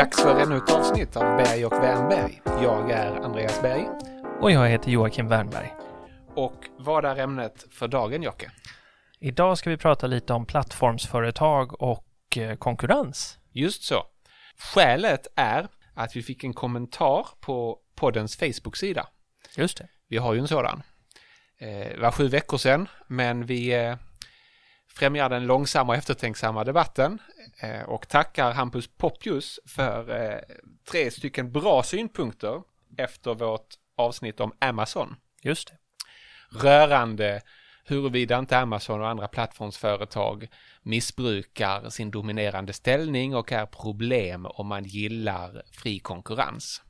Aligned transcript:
Dags 0.00 0.22
för 0.22 0.40
ännu 0.40 0.56
ett 0.56 0.70
avsnitt 0.70 1.16
av 1.16 1.22
Berg 1.22 1.66
och 1.66 1.72
Wernberg. 1.72 2.42
Jag 2.44 2.90
är 2.90 3.20
Andreas 3.20 3.62
Berg. 3.62 3.88
Och 4.40 4.50
jag 4.50 4.68
heter 4.68 4.90
Joakim 4.90 5.28
Wernberg. 5.28 5.74
Och 6.34 6.54
vad 6.78 7.04
är 7.04 7.16
ämnet 7.16 7.66
för 7.70 7.88
dagen, 7.88 8.22
Jocke? 8.22 8.50
Idag 9.18 9.58
ska 9.58 9.70
vi 9.70 9.76
prata 9.76 10.06
lite 10.06 10.32
om 10.32 10.46
plattformsföretag 10.46 11.82
och 11.82 12.36
eh, 12.36 12.56
konkurrens. 12.56 13.38
Just 13.52 13.82
så. 13.82 14.02
Skälet 14.58 15.26
är 15.36 15.68
att 15.94 16.16
vi 16.16 16.22
fick 16.22 16.44
en 16.44 16.54
kommentar 16.54 17.26
på 17.40 17.78
poddens 17.94 18.36
Facebook-sida. 18.36 19.06
Just 19.56 19.78
det. 19.78 19.88
Vi 20.08 20.16
har 20.16 20.34
ju 20.34 20.40
en 20.40 20.48
sådan. 20.48 20.82
Eh, 21.58 21.68
det 21.68 22.00
var 22.00 22.10
sju 22.10 22.28
veckor 22.28 22.58
sedan, 22.58 22.88
men 23.06 23.46
vi 23.46 23.84
eh, 23.84 23.96
främjar 24.94 25.28
den 25.28 25.46
långsamma 25.46 25.92
och 25.92 25.98
eftertänksamma 25.98 26.64
debatten 26.64 27.18
och 27.86 28.08
tackar 28.08 28.52
Hampus 28.52 28.88
Poppius 28.96 29.60
för 29.66 30.04
tre 30.90 31.10
stycken 31.10 31.52
bra 31.52 31.82
synpunkter 31.82 32.62
efter 32.96 33.34
vårt 33.34 33.74
avsnitt 33.96 34.40
om 34.40 34.52
Amazon. 34.58 35.16
Just 35.42 35.68
det. 35.68 35.76
Rörande 36.62 37.40
huruvida 37.84 38.38
inte 38.38 38.58
Amazon 38.58 39.00
och 39.00 39.08
andra 39.08 39.28
plattformsföretag 39.28 40.48
missbrukar 40.82 41.88
sin 41.88 42.10
dominerande 42.10 42.72
ställning 42.72 43.34
och 43.34 43.52
är 43.52 43.66
problem 43.66 44.46
om 44.46 44.66
man 44.66 44.84
gillar 44.84 45.62
fri 45.72 45.98
konkurrens. 45.98 46.82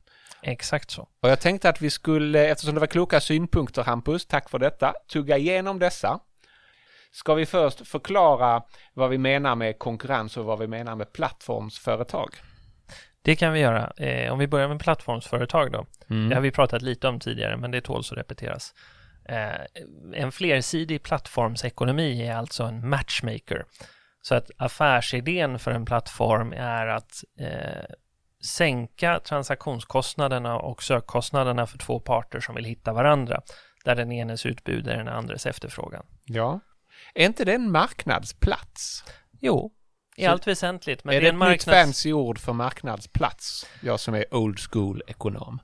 Exakt 0.43 0.91
så. 0.91 1.01
Och 1.19 1.29
jag 1.29 1.39
tänkte 1.39 1.69
att 1.69 1.81
vi 1.81 1.89
skulle, 1.89 2.47
eftersom 2.47 2.73
det 2.73 2.79
var 2.79 2.87
kloka 2.87 3.21
synpunkter 3.21 3.83
Hampus, 3.83 4.25
tack 4.25 4.49
för 4.49 4.59
detta, 4.59 4.93
tugga 5.07 5.37
igenom 5.37 5.79
dessa. 5.79 6.19
Ska 7.11 7.33
vi 7.33 7.45
först 7.45 7.87
förklara 7.87 8.63
vad 8.93 9.09
vi 9.09 9.17
menar 9.17 9.55
med 9.55 9.79
konkurrens 9.79 10.37
och 10.37 10.45
vad 10.45 10.59
vi 10.59 10.67
menar 10.67 10.95
med 10.95 11.13
plattformsföretag? 11.13 12.29
Det 13.21 13.35
kan 13.35 13.53
vi 13.53 13.59
göra. 13.59 13.91
Eh, 13.97 14.33
om 14.33 14.39
vi 14.39 14.47
börjar 14.47 14.67
med 14.67 14.79
plattformsföretag 14.79 15.71
då. 15.71 15.85
Mm. 16.09 16.29
Det 16.29 16.35
har 16.35 16.41
vi 16.41 16.51
pratat 16.51 16.81
lite 16.81 17.07
om 17.07 17.19
tidigare, 17.19 17.57
men 17.57 17.71
det 17.71 17.81
tåls 17.81 18.11
att 18.11 18.17
repeteras. 18.17 18.73
Eh, 19.25 19.61
en 20.13 20.31
flersidig 20.31 21.03
plattformsekonomi 21.03 22.27
är 22.27 22.35
alltså 22.35 22.63
en 22.63 22.89
matchmaker. 22.89 23.65
Så 24.21 24.35
att 24.35 24.51
affärsidén 24.57 25.59
för 25.59 25.71
en 25.71 25.85
plattform 25.85 26.53
är 26.53 26.87
att 26.87 27.23
eh, 27.39 27.85
sänka 28.43 29.19
transaktionskostnaderna 29.19 30.57
och 30.57 30.83
sökkostnaderna 30.83 31.67
för 31.67 31.77
två 31.77 31.99
parter 31.99 32.39
som 32.39 32.55
vill 32.55 32.65
hitta 32.65 32.93
varandra, 32.93 33.41
där 33.85 33.95
den 33.95 34.11
enes 34.11 34.45
utbud 34.45 34.87
är 34.87 34.97
den 34.97 35.07
andres 35.07 35.45
efterfrågan. 35.45 36.05
Ja. 36.25 36.59
Är 37.13 37.25
inte 37.25 37.45
det 37.45 37.53
en 37.53 37.71
marknadsplats? 37.71 39.03
Jo, 39.39 39.71
i 40.15 40.25
allt 40.25 40.47
väsentligt. 40.47 41.03
Men 41.03 41.15
är 41.15 41.21
det, 41.21 41.27
ett 41.27 41.35
marknads... 41.35 41.67
nytt 41.67 41.75
fancy 41.75 42.13
ord 42.13 42.39
för 42.39 42.53
marknadsplats? 42.53 43.67
Jag 43.81 43.99
som 43.99 44.13
är 44.13 44.35
old 44.35 44.59
school 44.59 45.03
ekonom. 45.07 45.59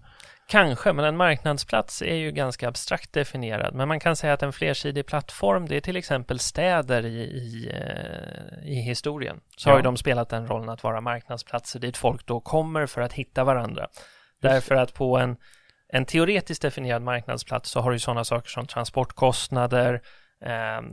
Kanske, 0.47 0.93
men 0.93 1.05
en 1.05 1.17
marknadsplats 1.17 2.02
är 2.02 2.15
ju 2.15 2.31
ganska 2.31 2.67
abstrakt 2.67 3.13
definierad. 3.13 3.75
Men 3.75 3.88
man 3.88 3.99
kan 3.99 4.15
säga 4.15 4.33
att 4.33 4.43
en 4.43 4.53
flersidig 4.53 5.05
plattform, 5.05 5.67
det 5.67 5.75
är 5.75 5.81
till 5.81 5.95
exempel 5.95 6.39
städer 6.39 7.05
i, 7.05 7.21
i, 7.21 7.71
eh, 7.73 8.69
i 8.69 8.75
historien. 8.75 9.39
Så 9.58 9.69
ja. 9.69 9.73
har 9.73 9.80
ju 9.80 9.83
de 9.83 9.97
spelat 9.97 10.30
den 10.30 10.47
rollen 10.47 10.69
att 10.69 10.83
vara 10.83 11.02
marknadsplatser 11.02 11.80
dit 11.80 11.97
folk 11.97 12.25
då 12.25 12.39
kommer 12.39 12.85
för 12.85 13.02
att 13.02 13.13
hitta 13.13 13.43
varandra. 13.43 13.88
Därför 14.41 14.75
att 14.75 14.93
på 14.93 15.17
en, 15.17 15.38
en 15.93 16.05
teoretiskt 16.05 16.61
definierad 16.61 17.02
marknadsplats 17.02 17.69
så 17.69 17.80
har 17.80 17.91
du 17.91 17.99
sådana 17.99 18.23
saker 18.23 18.49
som 18.49 18.67
transportkostnader, 18.67 20.02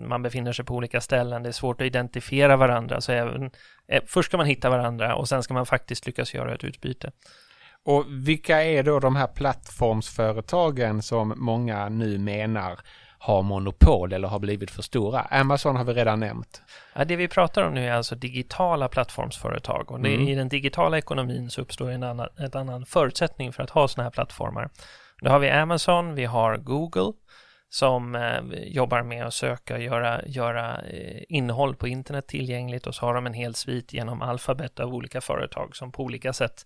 man 0.09 0.23
befinner 0.23 0.53
sig 0.53 0.65
på 0.65 0.75
olika 0.75 1.01
ställen, 1.01 1.43
det 1.43 1.49
är 1.49 1.53
svårt 1.53 1.81
att 1.81 1.87
identifiera 1.87 2.57
varandra. 2.57 3.01
Så 3.01 3.13
även, 3.13 3.51
eh, 3.89 4.03
först 4.07 4.29
ska 4.29 4.37
man 4.37 4.47
hitta 4.47 4.71
varandra 4.71 5.15
och 5.15 5.29
sen 5.29 5.43
ska 5.43 5.55
man 5.55 5.67
faktiskt 5.67 6.07
lyckas 6.07 6.35
göra 6.35 6.55
ett 6.55 6.65
utbyte. 6.65 7.13
Och 7.85 8.05
vilka 8.09 8.63
är 8.63 8.83
då 8.83 9.01
de 9.01 9.17
här 9.17 9.27
plattformsföretagen 9.27 11.03
som 11.03 11.35
många 11.37 11.89
nu 11.89 12.19
menar 12.19 12.79
har 13.19 13.43
monopol 13.43 14.13
eller 14.13 14.29
har 14.29 14.39
blivit 14.39 14.71
för 14.71 14.83
stora? 14.83 15.21
Amazon 15.21 15.77
har 15.77 15.85
vi 15.85 15.93
redan 15.93 16.21
nämnt. 16.21 16.63
Ja, 16.95 17.05
det 17.05 17.17
vi 17.17 17.29
pratar 17.29 17.63
om 17.63 17.75
nu 17.75 17.89
är 17.89 17.93
alltså 17.93 18.15
digitala 18.15 18.89
plattformsföretag 18.89 19.91
och 19.91 19.99
mm. 19.99 20.29
i 20.29 20.35
den 20.35 20.49
digitala 20.49 20.99
ekonomin 20.99 21.51
så 21.51 21.61
uppstår 21.61 21.91
en 21.91 22.03
annan, 22.03 22.29
ett 22.39 22.55
annan 22.55 22.87
förutsättning 22.87 23.53
för 23.53 23.63
att 23.63 23.71
ha 23.71 23.89
sådana 23.89 24.05
här 24.05 24.11
plattformar. 24.11 24.71
Då 25.21 25.31
har 25.31 25.39
vi 25.39 25.51
Amazon, 25.51 26.15
vi 26.15 26.25
har 26.25 26.57
Google 26.57 27.13
som 27.75 28.15
eh, 28.15 28.41
jobbar 28.67 29.03
med 29.03 29.27
att 29.27 29.35
söka 29.35 29.75
och 29.75 29.83
göra, 29.83 30.27
göra 30.27 30.83
eh, 30.83 31.23
innehåll 31.29 31.77
på 31.77 31.89
internet 31.89 32.27
tillgängligt 32.27 32.87
och 32.87 32.95
så 32.95 33.07
har 33.07 33.15
de 33.15 33.27
en 33.27 33.35
hel 33.35 33.55
svit 33.55 33.93
genom 33.93 34.23
alfabet 34.23 34.81
av 34.81 34.95
olika 34.95 35.21
företag 35.21 35.77
som 35.77 35.93
på 35.93 36.03
olika 36.03 36.33
sätt 36.33 36.65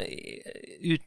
ut, 0.79 1.01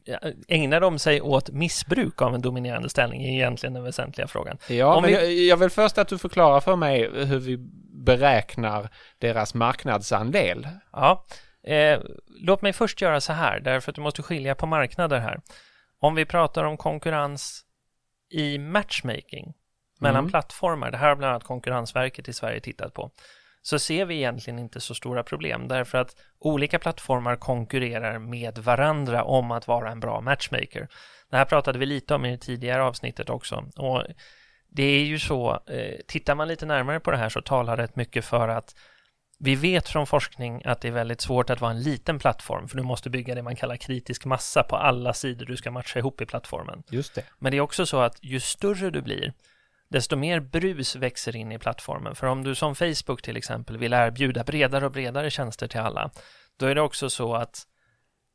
ägnar 0.47 0.81
de 0.81 0.99
sig 0.99 1.21
åt 1.21 1.49
missbruk 1.49 2.21
av 2.21 2.35
en 2.35 2.41
dominerande 2.41 2.89
ställning 2.89 3.23
är 3.23 3.31
egentligen 3.31 3.73
den 3.73 3.83
väsentliga 3.83 4.27
frågan. 4.27 4.57
Ja, 4.69 4.95
Om 4.95 5.01
men 5.01 5.11
vi... 5.11 5.15
jag, 5.15 5.33
jag 5.33 5.57
vill 5.57 5.69
först 5.69 5.97
att 5.97 6.07
du 6.07 6.17
förklarar 6.17 6.59
för 6.59 6.75
mig 6.75 7.25
hur 7.25 7.39
vi 7.39 7.57
beräknar 8.05 8.89
deras 9.17 9.53
marknadsandel. 9.53 10.67
Ja, 10.91 11.25
eh, 11.63 11.99
låt 12.27 12.61
mig 12.61 12.73
först 12.73 13.01
göra 13.01 13.21
så 13.21 13.33
här, 13.33 13.59
därför 13.59 13.91
att 13.91 13.95
du 13.95 14.01
måste 14.01 14.23
skilja 14.23 14.55
på 14.55 14.65
marknader 14.65 15.19
här. 15.19 15.41
Om 15.99 16.15
vi 16.15 16.25
pratar 16.25 16.63
om 16.63 16.77
konkurrens 16.77 17.65
i 18.29 18.57
matchmaking 18.57 19.53
mellan 19.99 20.19
mm. 20.19 20.31
plattformar, 20.31 20.91
det 20.91 20.97
här 20.97 21.09
har 21.09 21.15
bland 21.15 21.31
annat 21.31 21.43
Konkurrensverket 21.43 22.27
i 22.27 22.33
Sverige 22.33 22.59
tittat 22.59 22.93
på, 22.93 23.11
så 23.61 23.79
ser 23.79 24.05
vi 24.05 24.15
egentligen 24.15 24.59
inte 24.59 24.81
så 24.81 24.95
stora 24.95 25.23
problem 25.23 25.67
därför 25.67 25.97
att 25.97 26.15
olika 26.39 26.79
plattformar 26.79 27.35
konkurrerar 27.35 28.19
med 28.19 28.57
varandra 28.57 29.23
om 29.23 29.51
att 29.51 29.67
vara 29.67 29.91
en 29.91 29.99
bra 29.99 30.21
matchmaker. 30.21 30.87
Det 31.29 31.37
här 31.37 31.45
pratade 31.45 31.79
vi 31.79 31.85
lite 31.85 32.15
om 32.15 32.25
i 32.25 32.31
det 32.31 32.37
tidigare 32.37 32.83
avsnittet 32.83 33.29
också. 33.29 33.65
Och 33.77 34.03
det 34.71 34.83
är 34.83 35.03
ju 35.03 35.19
så, 35.19 35.63
eh, 35.67 35.95
tittar 36.07 36.35
man 36.35 36.47
lite 36.47 36.65
närmare 36.65 36.99
på 36.99 37.11
det 37.11 37.17
här 37.17 37.29
så 37.29 37.41
talar 37.41 37.77
det 37.77 37.95
mycket 37.95 38.25
för 38.25 38.47
att 38.47 38.75
vi 39.39 39.55
vet 39.55 39.89
från 39.89 40.07
forskning 40.07 40.61
att 40.65 40.81
det 40.81 40.87
är 40.87 40.91
väldigt 40.91 41.21
svårt 41.21 41.49
att 41.49 41.61
vara 41.61 41.71
en 41.71 41.81
liten 41.81 42.19
plattform, 42.19 42.67
för 42.67 42.77
du 42.77 42.83
måste 42.83 43.09
bygga 43.09 43.35
det 43.35 43.41
man 43.41 43.55
kallar 43.55 43.75
kritisk 43.75 44.25
massa 44.25 44.63
på 44.63 44.75
alla 44.75 45.13
sidor 45.13 45.45
du 45.45 45.57
ska 45.57 45.71
matcha 45.71 45.99
ihop 45.99 46.21
i 46.21 46.25
plattformen. 46.25 46.83
Just 46.89 47.15
det. 47.15 47.23
Men 47.39 47.51
det 47.51 47.57
är 47.57 47.61
också 47.61 47.85
så 47.85 47.99
att 47.99 48.17
ju 48.21 48.39
större 48.39 48.89
du 48.89 49.01
blir, 49.01 49.33
desto 49.89 50.15
mer 50.15 50.39
brus 50.39 50.95
växer 50.95 51.35
in 51.35 51.51
i 51.51 51.59
plattformen. 51.59 52.15
För 52.15 52.27
om 52.27 52.43
du 52.43 52.55
som 52.55 52.75
Facebook 52.75 53.21
till 53.21 53.37
exempel 53.37 53.77
vill 53.77 53.93
erbjuda 53.93 54.43
bredare 54.43 54.85
och 54.85 54.91
bredare 54.91 55.29
tjänster 55.29 55.67
till 55.67 55.79
alla, 55.79 56.11
då 56.57 56.65
är 56.65 56.75
det 56.75 56.81
också 56.81 57.09
så 57.09 57.35
att 57.35 57.67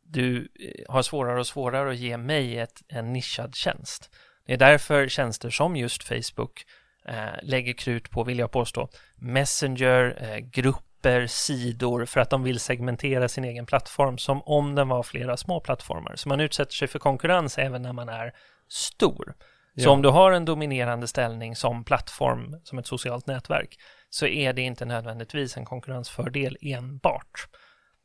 du 0.02 0.48
eh, 0.60 0.92
har 0.92 1.02
svårare 1.02 1.40
och 1.40 1.46
svårare 1.46 1.90
att 1.90 1.96
ge 1.96 2.16
mig 2.16 2.58
ett, 2.58 2.82
en 2.88 3.12
nischad 3.12 3.54
tjänst. 3.54 4.10
Det 4.46 4.52
är 4.52 4.56
därför 4.56 5.08
tjänster 5.08 5.50
som 5.50 5.76
just 5.76 6.04
Facebook 6.04 6.64
eh, 7.08 7.14
lägger 7.42 7.72
krut 7.72 8.10
på, 8.10 8.24
vill 8.24 8.38
jag 8.38 8.50
påstå, 8.50 8.88
Messenger, 9.16 10.18
eh, 10.20 10.38
grupp 10.38 10.86
grupper, 11.06 11.26
sidor 11.26 12.06
för 12.06 12.20
att 12.20 12.30
de 12.30 12.42
vill 12.42 12.60
segmentera 12.60 13.28
sin 13.28 13.44
egen 13.44 13.66
plattform 13.66 14.18
som 14.18 14.42
om 14.42 14.74
den 14.74 14.88
var 14.88 15.02
flera 15.02 15.36
små 15.36 15.60
plattformar. 15.60 16.16
Så 16.16 16.28
man 16.28 16.40
utsätter 16.40 16.72
sig 16.72 16.88
för 16.88 16.98
konkurrens 16.98 17.58
även 17.58 17.82
när 17.82 17.92
man 17.92 18.08
är 18.08 18.32
stor. 18.68 19.34
Så 19.78 19.90
om 19.90 20.02
du 20.02 20.08
har 20.08 20.32
en 20.32 20.44
dominerande 20.44 21.06
ställning 21.06 21.56
som 21.56 21.84
plattform, 21.84 22.60
som 22.64 22.78
ett 22.78 22.86
socialt 22.86 23.26
nätverk, 23.26 23.78
så 24.10 24.26
är 24.26 24.52
det 24.52 24.62
inte 24.62 24.84
nödvändigtvis 24.84 25.56
en 25.56 25.64
konkurrensfördel 25.64 26.56
enbart. 26.60 27.48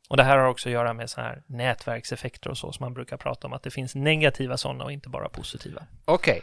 Och 0.08 0.16
det 0.16 0.22
här 0.22 0.38
har 0.38 0.48
också 0.48 0.68
att 0.68 0.72
göra 0.72 0.92
med 0.92 1.10
så 1.10 1.20
här 1.20 1.42
nätverkseffekter 1.46 2.50
och 2.50 2.58
så 2.58 2.72
som 2.72 2.84
man 2.84 2.94
brukar 2.94 3.16
prata 3.16 3.46
om, 3.46 3.52
att 3.52 3.62
det 3.62 3.70
finns 3.70 3.94
negativa 3.94 4.56
sådana 4.56 4.84
och 4.84 4.92
inte 4.92 5.08
bara 5.08 5.28
positiva. 5.28 5.82
Okej. 6.04 6.42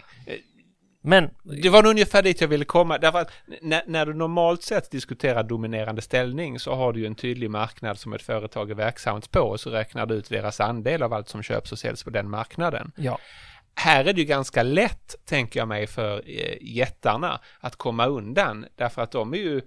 Men 1.02 1.30
Det 1.62 1.70
var 1.70 1.86
ungefär 1.86 2.24
dit 2.24 2.42
jag 2.42 2.48
ville 2.48 2.66
komma, 2.66 2.98
därför 2.98 3.20
att 3.20 3.32
när, 3.62 3.84
när 3.88 4.06
du 4.06 4.14
normalt 4.14 4.64
sett 4.64 4.92
diskuterar 4.92 5.44
dominerande 5.44 6.02
ställning 6.02 6.60
så 6.60 6.76
har 6.76 6.94
du 6.94 7.00
ju 7.00 7.06
en 7.06 7.16
tydlig 7.16 7.50
marknad 7.50 8.00
som 8.00 8.14
ett 8.14 8.22
företag 8.22 8.72
är 8.72 8.76
verksamt 8.76 9.32
på 9.32 9.40
och 9.40 9.60
så 9.60 9.70
räknar 9.70 10.06
du 10.06 10.16
ut 10.16 10.30
deras 10.30 10.60
andel 10.60 11.04
av 11.04 11.14
allt 11.14 11.30
som 11.30 11.44
köps 11.44 11.72
och 11.72 11.80
säljs 11.80 12.04
på 12.04 12.10
den 12.10 12.30
marknaden. 12.30 12.92
ja, 12.96 13.18
Här 13.76 14.06
är 14.06 14.14
det 14.14 14.22
ju 14.22 14.28
ganska 14.28 14.64
lätt, 14.64 15.16
tänker 15.26 15.60
jag 15.60 15.68
mig, 15.68 15.88
för 15.88 16.24
eh, 16.26 16.58
jättarna 16.62 17.40
att 17.60 17.76
komma 17.76 18.06
undan, 18.06 18.66
därför 18.76 19.02
att 19.02 19.12
de 19.12 19.34
är 19.34 19.38
ju 19.38 19.62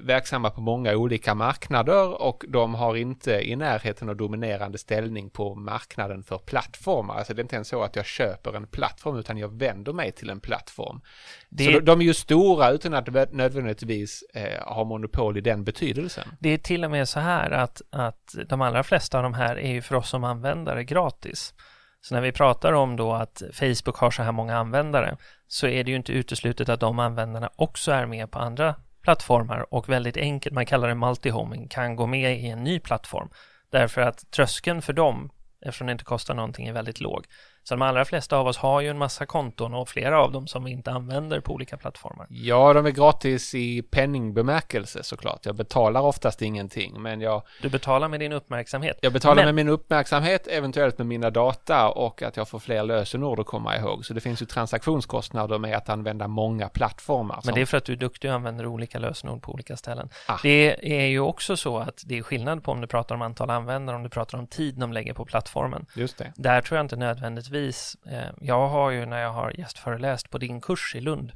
verksamma 0.00 0.50
på 0.50 0.60
många 0.60 0.96
olika 0.96 1.34
marknader 1.34 2.22
och 2.22 2.44
de 2.48 2.74
har 2.74 2.96
inte 2.96 3.32
i 3.32 3.56
närheten 3.56 4.08
av 4.08 4.16
dominerande 4.16 4.78
ställning 4.78 5.30
på 5.30 5.54
marknaden 5.54 6.22
för 6.22 6.38
plattformar. 6.38 7.14
Alltså 7.14 7.34
det 7.34 7.40
är 7.40 7.42
inte 7.44 7.54
ens 7.56 7.68
så 7.68 7.82
att 7.82 7.96
jag 7.96 8.06
köper 8.06 8.52
en 8.56 8.66
plattform 8.66 9.16
utan 9.18 9.38
jag 9.38 9.58
vänder 9.58 9.92
mig 9.92 10.12
till 10.12 10.30
en 10.30 10.40
plattform. 10.40 11.00
det, 11.48 11.72
Så 11.72 11.80
de, 11.80 12.00
är 12.00 12.04
ju 12.04 12.14
stora 12.14 12.70
utan 12.70 12.94
att 12.94 13.08
vä- 13.08 13.28
nödvändigtvis 13.32 14.24
eh, 14.34 14.62
ha 14.74 14.84
monopol 14.84 15.36
i 15.36 15.40
den 15.40 15.64
betydelsen. 15.64 16.28
det 16.40 16.48
är 16.48 16.58
till 16.58 16.84
och 16.84 16.90
med 16.90 17.08
så 17.08 17.20
här 17.20 17.50
att, 17.50 17.82
att 17.90 18.34
de 18.48 18.60
allra 18.60 18.82
flesta 18.82 19.16
av 19.18 19.22
de 19.22 19.34
här 19.34 19.58
är 19.58 19.72
ju 19.72 19.82
för 19.82 19.94
oss 19.94 20.08
som 20.08 20.24
användare 20.24 20.84
gratis. 20.84 21.54
Så 22.00 22.14
när 22.14 22.22
vi 22.22 22.32
pratar 22.32 22.72
om 22.72 22.96
då 22.96 23.12
att 23.12 23.42
Facebook 23.52 23.96
har 23.96 24.10
så 24.10 24.22
här 24.22 24.32
många 24.32 24.56
användare 24.58 25.16
så 25.46 25.66
är 25.66 25.84
det 25.84 25.90
ju 25.90 25.96
inte 25.96 26.12
uteslutet 26.12 26.68
att 26.68 26.80
de 26.80 26.98
användarna 26.98 27.50
också 27.56 27.92
är 27.92 28.06
med 28.06 28.30
på 28.30 28.38
andra 28.38 28.74
plattformar 29.04 29.74
och 29.74 29.88
väldigt 29.88 30.16
enkelt, 30.16 30.54
man 30.54 30.66
kallar 30.66 30.88
det 30.88 30.94
multihoming, 30.94 31.68
kan 31.68 31.96
gå 31.96 32.06
med 32.06 32.38
i 32.38 32.48
en 32.48 32.64
ny 32.64 32.80
plattform. 32.80 33.30
Därför 33.70 34.00
att 34.00 34.30
tröskeln 34.30 34.82
för 34.82 34.92
dem, 34.92 35.30
eftersom 35.60 35.86
det 35.86 35.92
inte 35.92 36.04
kostar 36.04 36.34
någonting, 36.34 36.66
är 36.66 36.72
väldigt 36.72 37.00
låg. 37.00 37.24
Så 37.64 37.74
de 37.74 37.82
allra 37.82 38.04
flesta 38.04 38.36
av 38.36 38.46
oss 38.46 38.56
har 38.56 38.80
ju 38.80 38.88
en 38.88 38.98
massa 38.98 39.26
konton 39.26 39.74
och 39.74 39.88
flera 39.88 40.20
av 40.22 40.32
dem 40.32 40.46
som 40.46 40.64
vi 40.64 40.70
inte 40.70 40.90
använder 40.90 41.40
på 41.40 41.52
olika 41.52 41.76
plattformar. 41.76 42.26
Ja, 42.30 42.72
de 42.72 42.86
är 42.86 42.90
gratis 42.90 43.54
i 43.54 43.82
penningbemärkelse 43.82 45.02
såklart. 45.02 45.46
Jag 45.46 45.54
betalar 45.56 46.00
oftast 46.00 46.42
ingenting, 46.42 47.02
men 47.02 47.20
jag, 47.20 47.42
Du 47.62 47.68
betalar 47.68 48.08
med 48.08 48.20
din 48.20 48.32
uppmärksamhet. 48.32 48.98
jag 49.02 49.12
betalar 49.12 49.34
Men- 49.34 49.44
med 49.44 49.54
min 49.54 49.68
uppmärksamhet, 49.68 50.46
eventuellt 50.46 50.98
med 50.98 51.06
mina 51.06 51.30
data 51.30 51.88
och 51.88 52.22
att 52.22 52.36
jag 52.36 52.48
får 52.48 52.58
fler 52.58 52.82
lösenord 52.82 53.40
att 53.40 53.46
komma 53.46 53.76
ihåg. 53.76 54.04
Så 54.04 54.14
det 54.14 54.20
finns 54.20 54.42
ju 54.42 54.46
transaktionskostnader 54.46 55.58
med 55.58 55.76
att 55.76 55.88
använda 55.88 56.28
många 56.28 56.68
plattformar. 56.68 57.34
Men 57.36 57.42
som- 57.42 57.54
det 57.54 57.60
är 57.60 57.66
för 57.66 57.76
att 57.78 57.84
du 57.84 57.92
är 57.92 57.96
duktig 57.96 58.30
och 58.30 58.36
använder 58.36 58.66
olika 58.66 58.98
lösenord 58.98 59.42
på 59.42 59.52
olika 59.52 59.76
ställen. 59.76 60.08
Ah. 60.28 60.38
Det 60.42 60.92
är 61.02 61.06
ju 61.06 61.20
också 61.20 61.56
så 61.56 61.78
att 61.78 62.02
det 62.06 62.18
är 62.18 62.22
skillnad 62.22 62.64
på 62.64 62.72
om 62.72 62.80
du 62.80 62.86
pratar 62.86 63.14
om 63.14 63.22
antal 63.22 63.50
användare, 63.50 63.96
om 63.96 64.02
du 64.02 64.08
pratar 64.08 64.38
om 64.38 64.46
tid 64.46 64.74
de 64.78 64.92
lägger 64.92 65.14
på 65.14 65.24
plattformen. 65.24 65.86
Just 65.96 66.18
det. 66.18 66.32
Där 66.36 66.60
tror 66.60 66.76
jag 66.78 66.84
inte 66.84 66.96
nödvändigtvis, 66.96 67.53
eh, 67.56 68.30
jag 68.40 68.68
har 68.68 68.90
ju 68.90 69.06
när 69.06 69.22
jag 69.22 69.32
har 69.32 69.52
gästföreläst 69.58 70.30
på 70.30 70.38
din 70.38 70.60
kurs 70.60 70.94
i 70.94 71.00
Lund 71.00 71.32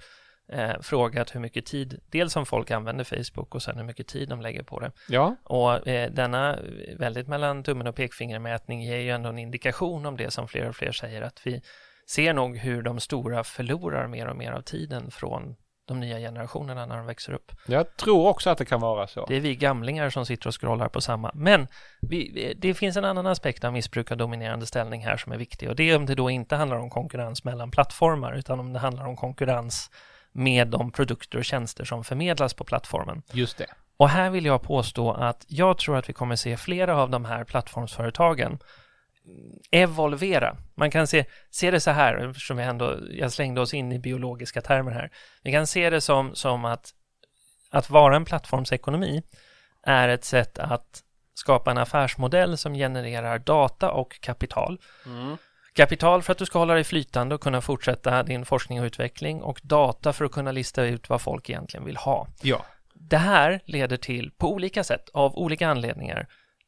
eh, 0.53 0.81
frågat 0.81 1.35
hur 1.35 1.41
mycket 1.41 1.67
tid, 1.67 2.01
dels 2.11 2.37
om 2.37 2.47
folk 2.47 2.71
använder 2.71 3.05
Facebook 3.05 3.55
och 3.55 3.63
sen 3.63 3.77
hur 3.77 3.85
mycket 3.85 4.07
tid 4.07 4.29
de 4.29 4.41
lägger 4.41 4.63
på 4.63 4.81
det. 4.81 4.93
Ja, 5.09 5.37
Och 5.45 5.89
eh, 5.89 6.11
denna 6.11 6.59
väldigt 6.97 7.29
mellan 7.29 7.63
tummen 7.63 7.87
och 7.87 7.97
pekfingermätning 7.97 8.83
ger 8.83 8.99
ju 8.99 9.11
ändå 9.11 9.29
en 9.29 9.39
indikation 9.39 10.07
om 10.07 10.17
det 10.17 10.31
som 10.31 10.49
fler 10.49 10.69
och 10.69 10.77
fler 10.77 10.93
säger 10.93 11.23
att 11.23 11.41
vi 11.45 11.63
ser 12.07 12.35
nog 12.35 12.57
hur 12.57 12.83
de 12.83 13.01
stora 13.01 13.45
förlorar 13.45 14.07
mer 14.07 14.27
och 14.27 14.37
mer 14.37 14.53
av 14.53 14.63
tiden 14.63 15.11
från 15.11 15.57
de 15.89 16.01
nya 16.01 16.19
generationerna 16.19 16.87
när 16.87 16.97
de 16.97 17.07
växer 17.07 17.33
upp. 17.33 17.53
jag 17.67 17.97
tror 17.97 18.29
också 18.29 18.51
att 18.51 18.59
det 18.59 18.65
kan 18.65 18.81
vara 18.81 19.07
så. 19.07 19.27
Det 19.27 19.37
är 19.37 19.41
vi 19.41 19.57
gamlingar 19.57 20.11
som 20.11 20.27
sitter 20.27 20.49
och 20.49 20.61
scrollar 20.61 20.89
på 20.89 21.01
samma. 21.01 21.31
Men 21.35 21.69
vi, 22.01 22.55
det 22.57 22.75
finns 22.75 22.97
en 22.97 23.05
annan 23.05 23.27
aspekt 23.27 23.65
av 23.65 23.73
missbruk 23.73 24.11
av 24.11 24.17
dominerande 24.17 24.67
ställning 24.67 25.05
här 25.05 25.17
som 25.17 25.33
är 25.33 25.37
viktig 25.37 25.69
och 25.69 25.77
det 25.77 25.91
är 25.91 25.97
om 25.97 26.07
det 26.07 26.15
då 26.15 26.31
inte 26.31 26.57
handlar 26.57 26.77
om 26.77 26.91
konkurrens 26.91 27.45
mellan 27.45 27.71
plattformar 27.71 28.33
utan 28.33 28.61
om 28.61 28.73
det 28.73 28.79
handlar 28.79 29.07
om 29.07 29.17
konkurrens 29.17 29.91
med 30.33 30.69
de 30.69 30.91
produkter 30.91 31.39
och 31.39 31.45
tjänster 31.45 31.85
som 31.85 32.05
förmedlas 32.05 32.55
på 32.55 32.65
plattformen. 32.65 33.23
Just 33.33 33.59
det. 33.59 33.67
Och 33.97 34.09
här 34.09 34.31
vill 34.31 34.45
jag 34.45 34.63
påstå 34.63 35.13
att 35.13 35.45
jag 35.49 35.79
tror 35.79 35.97
att 35.97 36.09
vi 36.09 36.13
kommer 36.13 36.37
se 36.37 36.57
flera 36.57 36.97
av 36.97 37.11
de 37.11 37.25
här 37.25 37.45
plattformsföretagen 37.45 38.59
evolvera. 39.71 40.57
Man 40.75 40.91
kan 40.91 41.07
se, 41.07 41.25
se 41.51 41.71
det 41.71 41.81
så 41.81 41.91
här, 41.91 42.29
eftersom 42.29 42.57
vi 42.57 42.63
ändå, 42.63 42.99
jag 43.11 43.33
slängde 43.33 43.61
oss 43.61 43.75
in 43.75 43.93
i 43.93 43.99
biologiska 43.99 44.61
termer 44.61 44.93
här. 44.93 45.11
Vi 45.43 45.53
kan 45.53 45.67
se 45.67 45.91
det 45.91 46.01
som, 46.01 46.35
som 46.35 46.65
att, 46.65 46.91
att 47.71 47.91
vara 47.91 48.17
en 48.17 48.25
plattformsekonomi 48.25 49.23
är 49.83 50.09
ett 50.09 50.25
sätt 50.25 50.59
att 50.59 51.03
skapa 51.35 51.71
en 51.71 51.79
affärsmodell 51.79 52.59
som 52.59 52.75
genererar 52.75 53.39
data 53.39 53.91
och 53.91 54.21
kapital. 54.21 54.81
Mm. 55.07 55.37
Kapital 55.75 56.23
för 56.23 56.33
att 56.33 56.39
du 56.39 56.47
ska 56.47 56.59
hålla 56.59 56.75
dig 56.75 56.85
flytande 56.85 57.35
och 57.35 57.41
kunna 57.41 57.61
fortsätta 57.61 58.23
din 58.23 58.45
forskning 58.45 58.81
och 58.81 58.85
utveckling 58.85 59.43
och 59.43 59.61
data 59.63 60.13
för 60.13 60.25
att 60.25 60.33
kunna 60.33 60.53
lista 60.53 60.85
ut 60.85 61.09
vad 61.09 61.21
folk 61.21 61.51
egentligen 61.51 61.87
vill 61.87 61.97
ha. 61.97 62.29
Ja. 62.43 62.65
Det 62.95 63.17
här 63.17 63.61
leder 63.65 63.97
till, 63.97 64.31
på 64.31 64.53
olika 64.53 64.85
sätt, 64.85 65.09
av 65.15 65.37
olika 65.37 65.69
anledningar, 65.69 66.27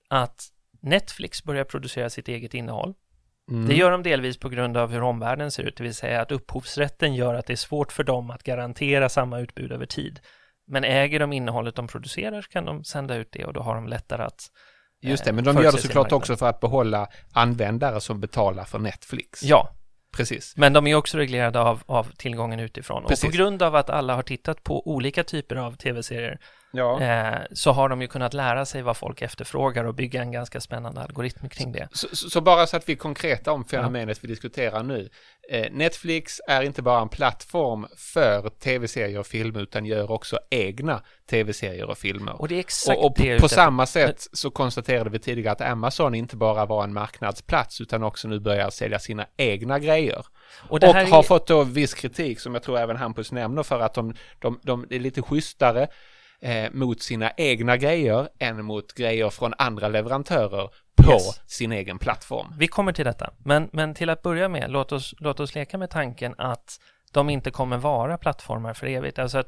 att 0.08 0.48
Netflix 0.80 1.44
börjar 1.44 1.64
producera 1.64 2.10
sitt 2.10 2.28
eget 2.28 2.54
innehåll. 2.54 2.94
Mm. 3.50 3.68
Det 3.68 3.74
gör 3.74 3.90
de 3.90 4.02
delvis 4.02 4.38
på 4.38 4.48
grund 4.48 4.76
av 4.76 4.90
hur 4.90 5.02
omvärlden 5.02 5.50
ser 5.50 5.62
ut, 5.62 5.76
det 5.76 5.82
vill 5.82 5.94
säga 5.94 6.20
att 6.20 6.32
upphovsrätten 6.32 7.14
gör 7.14 7.34
att 7.34 7.46
det 7.46 7.52
är 7.52 7.56
svårt 7.56 7.92
för 7.92 8.04
dem 8.04 8.30
att 8.30 8.42
garantera 8.42 9.08
samma 9.08 9.40
utbud 9.40 9.72
över 9.72 9.86
tid. 9.86 10.20
Men 10.66 10.84
äger 10.84 11.20
de 11.20 11.32
innehållet 11.32 11.74
de 11.74 11.86
producerar 11.86 12.42
så 12.42 12.48
kan 12.48 12.64
de 12.64 12.84
sända 12.84 13.16
ut 13.16 13.28
det 13.32 13.44
och 13.44 13.52
då 13.52 13.60
har 13.60 13.74
de 13.74 13.86
lättare 13.86 14.22
att 14.22 14.50
Just 15.02 15.24
det, 15.24 15.30
eh, 15.30 15.34
men 15.34 15.44
de 15.44 15.56
gör 15.56 15.72
det 15.72 15.78
såklart 15.78 16.12
också 16.12 16.36
för 16.36 16.48
att 16.48 16.60
behålla 16.60 17.08
användare 17.32 18.00
som 18.00 18.20
betalar 18.20 18.64
för 18.64 18.78
Netflix. 18.78 19.42
Ja, 19.42 19.74
Precis. 20.16 20.56
men 20.56 20.72
de 20.72 20.86
är 20.86 20.94
också 20.94 21.18
reglerade 21.18 21.60
av, 21.60 21.82
av 21.86 22.10
tillgången 22.16 22.60
utifrån. 22.60 23.04
Precis. 23.08 23.24
Och 23.24 23.30
på 23.30 23.36
grund 23.36 23.62
av 23.62 23.76
att 23.76 23.90
alla 23.90 24.14
har 24.14 24.22
tittat 24.22 24.62
på 24.62 24.88
olika 24.88 25.24
typer 25.24 25.56
av 25.56 25.76
tv-serier 25.76 26.38
Ja. 26.72 27.00
eh, 27.02 27.38
så 27.52 27.72
har 27.72 27.88
de 27.88 28.02
ju 28.02 28.08
kunnat 28.08 28.34
lära 28.34 28.66
sig 28.66 28.82
vad 28.82 28.96
folk 28.96 29.22
efterfrågar 29.22 29.84
och 29.84 29.94
bygga 29.94 30.22
en 30.22 30.32
ganska 30.32 30.60
spännande 30.60 31.00
algoritm 31.00 31.48
kring 31.48 31.72
det. 31.72 31.88
Så, 31.92 32.16
så 32.16 32.30
så 32.30 32.40
bara 32.40 32.66
så 32.66 32.76
att 32.76 32.88
vi 32.88 32.92
är 32.92 32.96
konkreta 32.96 33.52
om 33.52 33.64
fenomenet 33.64 34.24
vi 34.24 34.28
diskuterar 34.28 34.82
nu. 34.82 35.08
Eh, 35.52 35.66
Netflix 35.72 36.40
är 36.46 36.62
inte 36.62 36.82
bara 36.82 37.02
en 37.02 37.08
plattform 37.08 37.86
för 37.96 38.48
tv-serier 38.48 39.18
och 39.18 39.26
filmer 39.26 39.60
utan 39.60 39.86
gör 39.86 40.10
också 40.10 40.38
egna 40.50 41.02
tv-serier 41.30 41.90
och 41.90 41.98
filmer. 41.98 42.40
Och 42.40 42.48
det 42.48 42.54
är 42.54 42.58
exakt 42.60 42.98
Och, 42.98 43.04
och 43.04 43.14
det 43.16 43.34
på, 43.36 43.40
på 43.40 43.48
samma 43.48 43.86
sätt 43.86 44.26
så 44.32 44.50
konstaterade 44.50 45.10
vi 45.10 45.18
tidigare 45.18 45.52
att 45.52 45.60
Amazon 45.60 46.14
inte 46.14 46.36
bara 46.36 46.66
var 46.66 46.84
en 46.84 46.92
marknadsplats 46.92 47.80
utan 47.80 48.02
också 48.02 48.28
nu 48.28 48.40
börjar 48.40 48.70
sälja 48.70 48.98
sina 48.98 49.26
egna 49.36 49.78
grejer. 49.78 50.26
Och 50.68 50.80
Och, 50.80 50.94
har 50.94 51.18
är, 51.18 51.22
fått 51.22 51.46
då 51.46 51.64
viss 51.64 51.94
kritik 51.94 52.40
som 52.40 52.54
jag 52.54 52.62
tror 52.62 52.78
även 52.78 52.96
Hampus 52.96 53.32
nämner 53.32 53.62
för 53.62 53.80
att 53.80 53.94
de, 53.94 54.14
de, 54.38 54.60
de 54.62 54.86
är 54.90 54.98
lite 54.98 55.22
schysstare 55.22 55.88
eh, 56.40 56.70
mot 56.72 57.02
sina 57.02 57.32
egna 57.36 57.76
grejer 57.76 58.28
än 58.38 58.64
mot 58.64 58.94
grejer 58.94 59.30
från 59.30 59.54
andra 59.58 59.88
leverantörer 59.88 60.70
på 61.02 61.12
Yes. 61.12 61.40
sin 61.46 61.72
egen 61.72 61.98
plattform. 61.98 62.54
vi 62.58 62.68
kommer 62.68 62.92
till 62.92 63.04
detta. 63.04 63.30
Men, 63.44 63.70
men 63.72 63.94
till 63.94 64.10
att 64.10 64.22
börja 64.22 64.48
med, 64.48 64.70
låt 64.70 64.92
oss, 64.92 65.14
låt 65.18 65.40
oss 65.40 65.54
leka 65.54 65.78
med 65.78 65.90
tanken 65.90 66.34
att 66.38 66.80
de 67.12 67.30
inte 67.30 67.50
kommer 67.50 67.76
vara 67.76 68.18
plattformar 68.18 68.74
för 68.74 68.86
evigt. 68.86 69.18
Alltså 69.18 69.38
att 69.38 69.46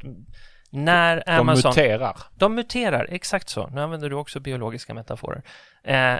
när 0.70 1.22
De 1.26 1.32
Amazon... 1.32 1.68
muterar. 1.70 2.16
De 2.34 2.54
muterar, 2.54 3.06
exakt 3.10 3.48
så. 3.48 3.66
Nu 3.66 3.80
använder 3.80 4.10
du 4.10 4.16
också 4.16 4.40
biologiska 4.40 4.94
metaforer. 4.94 5.42
Eh, 5.84 6.16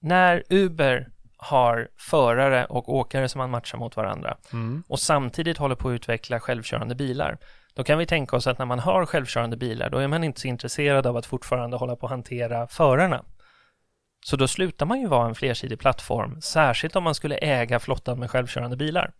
när 0.00 0.42
Uber 0.50 1.08
har 1.36 1.88
förare 1.96 2.64
och 2.64 2.88
åkare 2.94 3.28
som 3.28 3.38
man 3.38 3.50
matchar 3.50 3.78
mot 3.78 3.96
varandra 3.96 4.36
Mm. 4.52 4.82
och 4.88 5.00
samtidigt 5.00 5.58
håller 5.58 5.74
på 5.74 5.88
att 5.88 5.92
utveckla 5.92 6.40
självkörande 6.40 6.94
bilar. 6.94 7.38
Då 7.74 7.84
kan 7.84 7.98
vi 7.98 8.06
tänka 8.06 8.36
oss 8.36 8.46
att 8.46 8.58
när 8.58 8.66
man 8.66 8.78
har 8.78 9.06
självkörande 9.06 9.56
bilar, 9.56 9.90
då 9.90 9.98
är 9.98 10.08
man 10.08 10.24
inte 10.24 10.40
så 10.40 10.48
intresserad 10.48 11.06
av 11.06 11.16
att 11.16 11.26
fortfarande 11.26 11.76
hålla 11.76 11.96
på 11.96 12.06
att 12.06 12.10
hantera 12.10 12.66
förarna. 12.66 13.24
Så 14.20 14.36
då 14.36 14.48
slutar 14.48 14.86
man 14.86 15.00
ju 15.00 15.06
vara 15.06 15.28
en 15.28 15.34
flersidig 15.34 15.78
plattform, 15.78 16.40
särskilt 16.40 16.96
om 16.96 17.04
man 17.04 17.14
skulle 17.14 17.36
äga 17.36 17.78
flottan 17.78 18.18
med 18.18 18.30
självkörande 18.30 18.76
bilar. 18.76 19.12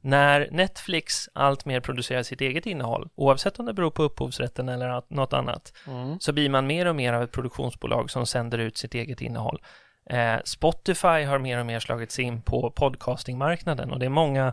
När 0.00 0.48
Netflix 0.50 1.28
alltmer 1.32 1.80
producerar 1.80 2.22
sitt 2.22 2.40
eget 2.40 2.66
innehåll, 2.66 3.08
oavsett 3.14 3.58
om 3.58 3.66
det 3.66 3.72
beror 3.74 3.90
på 3.90 4.02
upphovsrätten 4.02 4.68
eller 4.68 5.02
något 5.08 5.32
annat, 5.32 5.72
Mm. 5.86 6.20
så 6.20 6.32
blir 6.32 6.50
man 6.50 6.66
mer 6.66 6.86
och 6.86 6.96
mer 6.96 7.12
av 7.12 7.22
ett 7.22 7.32
produktionsbolag 7.32 8.10
som 8.10 8.26
sänder 8.26 8.58
ut 8.58 8.76
sitt 8.76 8.94
eget 8.94 9.20
innehåll. 9.20 9.62
Eh, 10.10 10.36
Spotify 10.44 11.22
har 11.24 11.38
mer 11.38 11.58
och 11.58 11.66
mer 11.66 11.80
slagit 11.80 12.12
sig 12.12 12.24
in 12.24 12.42
på 12.42 12.70
podcastingmarknaden 12.70 13.90
och 13.90 13.98
det 13.98 14.06
är 14.06 14.10
många 14.10 14.52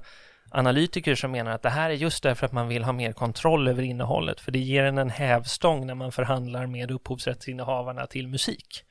analytiker 0.52 1.16
som 1.16 1.32
menar 1.32 1.52
att 1.52 1.62
det 1.62 1.70
här 1.70 1.90
är 1.90 1.94
just 1.94 2.24
därför 2.24 2.46
att 2.46 2.52
man 2.52 2.68
vill 2.68 2.84
ha 2.84 2.92
mer 2.92 3.12
kontroll 3.14 3.68
över 3.68 3.84
innehållet, 3.84 4.42
för 4.42 4.52
det 4.52 4.60
ger 4.60 4.84
en 4.84 4.98
en 4.98 5.10
hävstång 5.10 5.88
när 5.88 5.96
man 5.96 6.12
förhandlar 6.12 6.66
med 6.68 6.92
upphovsrättsinnehavarna 6.92 8.08
till 8.08 8.28
musik. 8.28 8.84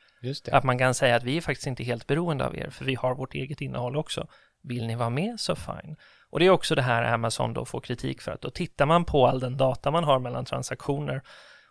Att 0.53 0.65
man 0.65 0.79
kan 0.79 0.95
säga 0.95 1.17
att 1.17 1.23
vi 1.23 1.37
är 1.37 1.41
faktiskt 1.41 1.67
inte 1.67 1.85
helt 1.85 2.07
beroende 2.07 2.47
av 2.47 2.57
er, 2.57 2.71
för 2.71 2.85
vi 2.85 2.95
har 2.95 3.15
vårt 3.15 3.35
eget 3.35 3.61
innehåll 3.61 3.97
också. 3.97 4.27
Vill 4.62 4.87
ni 4.87 4.95
vara 4.95 5.11
med 5.11 5.41
så 5.41 5.57
fine. 5.57 5.97
Och 6.31 6.39
det 6.39 6.47
är 6.47 6.50
också 6.50 6.75
det 6.75 6.83
här 6.83 7.03
Amazon 7.03 7.55
då 7.55 7.65
får 7.65 7.81
kritik 7.81 8.23
för 8.23 8.33
att 8.33 8.41
då 8.41 8.50
tittar 8.50 8.87
man 8.87 9.05
på 9.05 9.27
all 9.27 9.41
den 9.41 9.57
data 9.57 9.91
man 9.91 10.05
har 10.05 10.19
mellan 10.19 10.45
transaktioner 10.45 11.23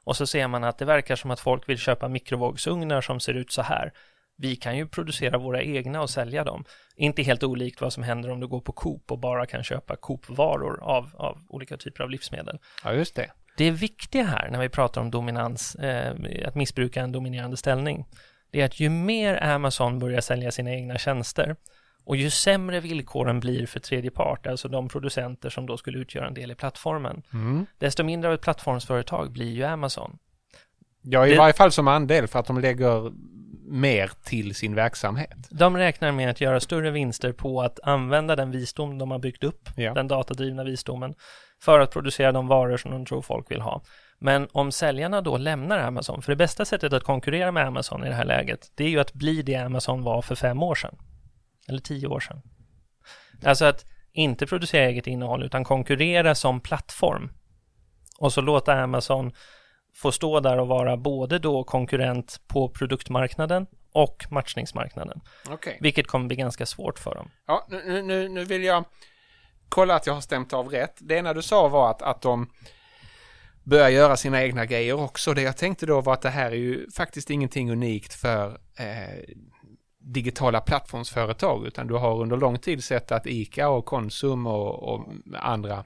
och 0.03 0.17
så 0.17 0.27
ser 0.27 0.47
man 0.47 0.63
att 0.63 0.77
det 0.77 0.85
verkar 0.85 1.15
som 1.15 1.31
att 1.31 1.39
folk 1.39 1.69
vill 1.69 1.77
köpa 1.77 2.07
mikrovågsugnar 2.07 3.01
som 3.01 3.19
ser 3.19 3.33
ut 3.33 3.51
så 3.51 3.61
här. 3.61 3.93
Vi 4.37 4.55
kan 4.55 4.77
ju 4.77 4.87
producera 4.87 5.37
våra 5.37 5.61
egna 5.61 6.01
och 6.01 6.09
sälja 6.09 6.43
dem. 6.43 6.65
Inte 6.95 7.23
helt 7.23 7.43
olikt 7.43 7.81
vad 7.81 7.93
som 7.93 8.03
händer 8.03 8.31
om 8.31 8.39
du 8.39 8.47
går 8.47 8.61
på 8.61 8.71
Coop 8.71 9.11
och 9.11 9.19
bara 9.19 9.45
kan 9.45 9.63
köpa 9.63 9.95
Coop-varor 9.95 10.83
av, 10.83 11.09
av 11.13 11.37
olika 11.49 11.77
typer 11.77 12.03
av 12.03 12.09
livsmedel. 12.09 12.59
Ja, 12.83 12.93
just 12.93 13.15
det. 13.15 13.31
Det 13.57 13.71
viktiga 13.71 14.23
här 14.23 14.49
när 14.51 14.59
vi 14.59 14.69
pratar 14.69 15.01
om 15.01 15.11
dominans, 15.11 15.75
eh, 15.75 16.15
att 16.45 16.55
missbruka 16.55 17.01
en 17.01 17.11
dominerande 17.11 17.57
ställning, 17.57 18.05
det 18.51 18.61
är 18.61 18.65
att 18.65 18.79
ju 18.79 18.89
mer 18.89 19.43
Amazon 19.43 19.99
börjar 19.99 20.21
sälja 20.21 20.51
sina 20.51 20.71
egna 20.71 20.97
tjänster 20.97 21.55
och 22.03 22.15
ju 22.15 22.29
sämre 22.29 22.79
villkoren 22.79 23.39
blir 23.39 23.65
för 23.65 23.79
tredje 23.79 24.11
part, 24.11 24.47
alltså 24.47 24.67
de 24.67 24.89
producenter 24.89 25.49
som 25.49 25.65
då 25.65 25.77
skulle 25.77 25.99
utgöra 25.99 26.27
en 26.27 26.33
del 26.33 26.51
i 26.51 26.55
plattformen, 26.55 27.21
mm. 27.33 27.65
desto 27.77 28.03
mindre 28.03 28.27
av 28.27 28.33
ett 28.33 28.41
plattformsföretag 28.41 29.31
blir 29.31 29.51
ju 29.51 29.63
Amazon. 29.63 30.17
Ja, 31.01 31.27
i 31.27 31.31
det, 31.31 31.37
varje 31.37 31.53
fall 31.53 31.71
som 31.71 31.87
andel 31.87 32.27
för 32.27 32.39
att 32.39 32.45
de 32.45 32.59
lägger 32.59 33.11
mer 33.71 34.11
till 34.23 34.55
sin 34.55 34.75
verksamhet. 34.75 35.37
De 35.49 35.77
räknar 35.77 36.11
med 36.11 36.29
att 36.29 36.41
göra 36.41 36.59
större 36.59 36.91
vinster 36.91 37.31
på 37.31 37.61
att 37.61 37.79
använda 37.83 38.35
den 38.35 38.51
visdom 38.51 38.97
de 38.97 39.11
har 39.11 39.19
byggt 39.19 39.43
upp, 39.43 39.69
ja. 39.75 39.93
den 39.93 40.07
datadrivna 40.07 40.63
visdomen, 40.63 41.15
för 41.61 41.79
att 41.79 41.91
producera 41.91 42.31
de 42.31 42.47
varor 42.47 42.77
som 42.77 42.91
de 42.91 43.05
tror 43.05 43.21
folk 43.21 43.51
vill 43.51 43.61
ha. 43.61 43.81
Men 44.19 44.47
om 44.51 44.71
säljarna 44.71 45.21
då 45.21 45.37
lämnar 45.37 45.77
Amazon, 45.77 46.21
för 46.21 46.31
det 46.31 46.35
bästa 46.35 46.65
sättet 46.65 46.93
att 46.93 47.03
konkurrera 47.03 47.51
med 47.51 47.67
Amazon 47.67 48.03
i 48.03 48.09
det 48.09 48.15
här 48.15 48.25
läget, 48.25 48.71
det 48.75 48.83
är 48.83 48.89
ju 48.89 48.99
att 48.99 49.13
bli 49.13 49.41
det 49.41 49.55
Amazon 49.55 50.03
var 50.03 50.21
för 50.21 50.35
fem 50.35 50.63
år 50.63 50.75
sedan. 50.75 50.95
Eller 51.67 51.79
tio 51.79 52.07
år 52.07 52.19
sedan. 52.19 52.41
Alltså 53.45 53.65
att 53.65 53.85
inte 54.11 54.47
producera 54.47 54.85
eget 54.85 55.07
innehåll, 55.07 55.43
utan 55.43 55.63
konkurrera 55.63 56.35
som 56.35 56.61
plattform. 56.61 57.31
Och 58.19 58.33
så 58.33 58.41
låta 58.41 58.73
Amazon 58.73 59.31
få 59.95 60.11
stå 60.11 60.39
där 60.39 60.59
och 60.59 60.67
vara 60.67 60.97
både 60.97 61.39
då 61.39 61.63
konkurrent 61.63 62.41
på 62.47 62.69
produktmarknaden 62.69 63.67
och 63.91 64.25
matchningsmarknaden. 64.29 65.21
Okay. 65.51 65.77
Vilket 65.79 66.07
kommer 66.07 66.27
bli 66.27 66.35
ganska 66.35 66.65
svårt 66.65 66.99
för 66.99 67.15
dem. 67.15 67.31
Ja, 67.47 67.67
nu, 67.69 68.01
nu, 68.01 68.29
nu 68.29 68.45
vill 68.45 68.63
jag 68.63 68.85
kolla 69.69 69.95
att 69.95 70.07
jag 70.07 70.13
har 70.13 70.21
stämt 70.21 70.53
av 70.53 70.69
rätt. 70.69 70.97
Det 70.99 71.15
ena 71.15 71.33
du 71.33 71.41
sa 71.41 71.67
var 71.67 71.91
att, 71.91 72.01
att 72.01 72.21
de 72.21 72.49
börjar 73.69 73.89
göra 73.89 74.17
sina 74.17 74.43
egna 74.43 74.65
grejer 74.65 74.93
också. 74.93 75.33
Det 75.33 75.41
jag 75.41 75.57
tänkte 75.57 75.85
då 75.85 76.01
var 76.01 76.13
att 76.13 76.21
det 76.21 76.29
här 76.29 76.51
är 76.51 76.55
ju 76.55 76.91
faktiskt 76.91 77.29
ingenting 77.29 77.71
unikt 77.71 78.13
för 78.13 78.49
eh, 78.79 79.35
digitala 79.99 80.61
plattformsföretag 80.61 81.67
utan 81.67 81.87
du 81.87 81.93
har 81.93 82.21
under 82.21 82.37
lång 82.37 82.57
tid 82.57 82.83
sett 82.83 83.11
att 83.11 83.27
ICA 83.27 83.69
och 83.69 83.85
Konsum 83.85 84.47
och, 84.47 84.93
och 84.93 85.07
andra 85.35 85.85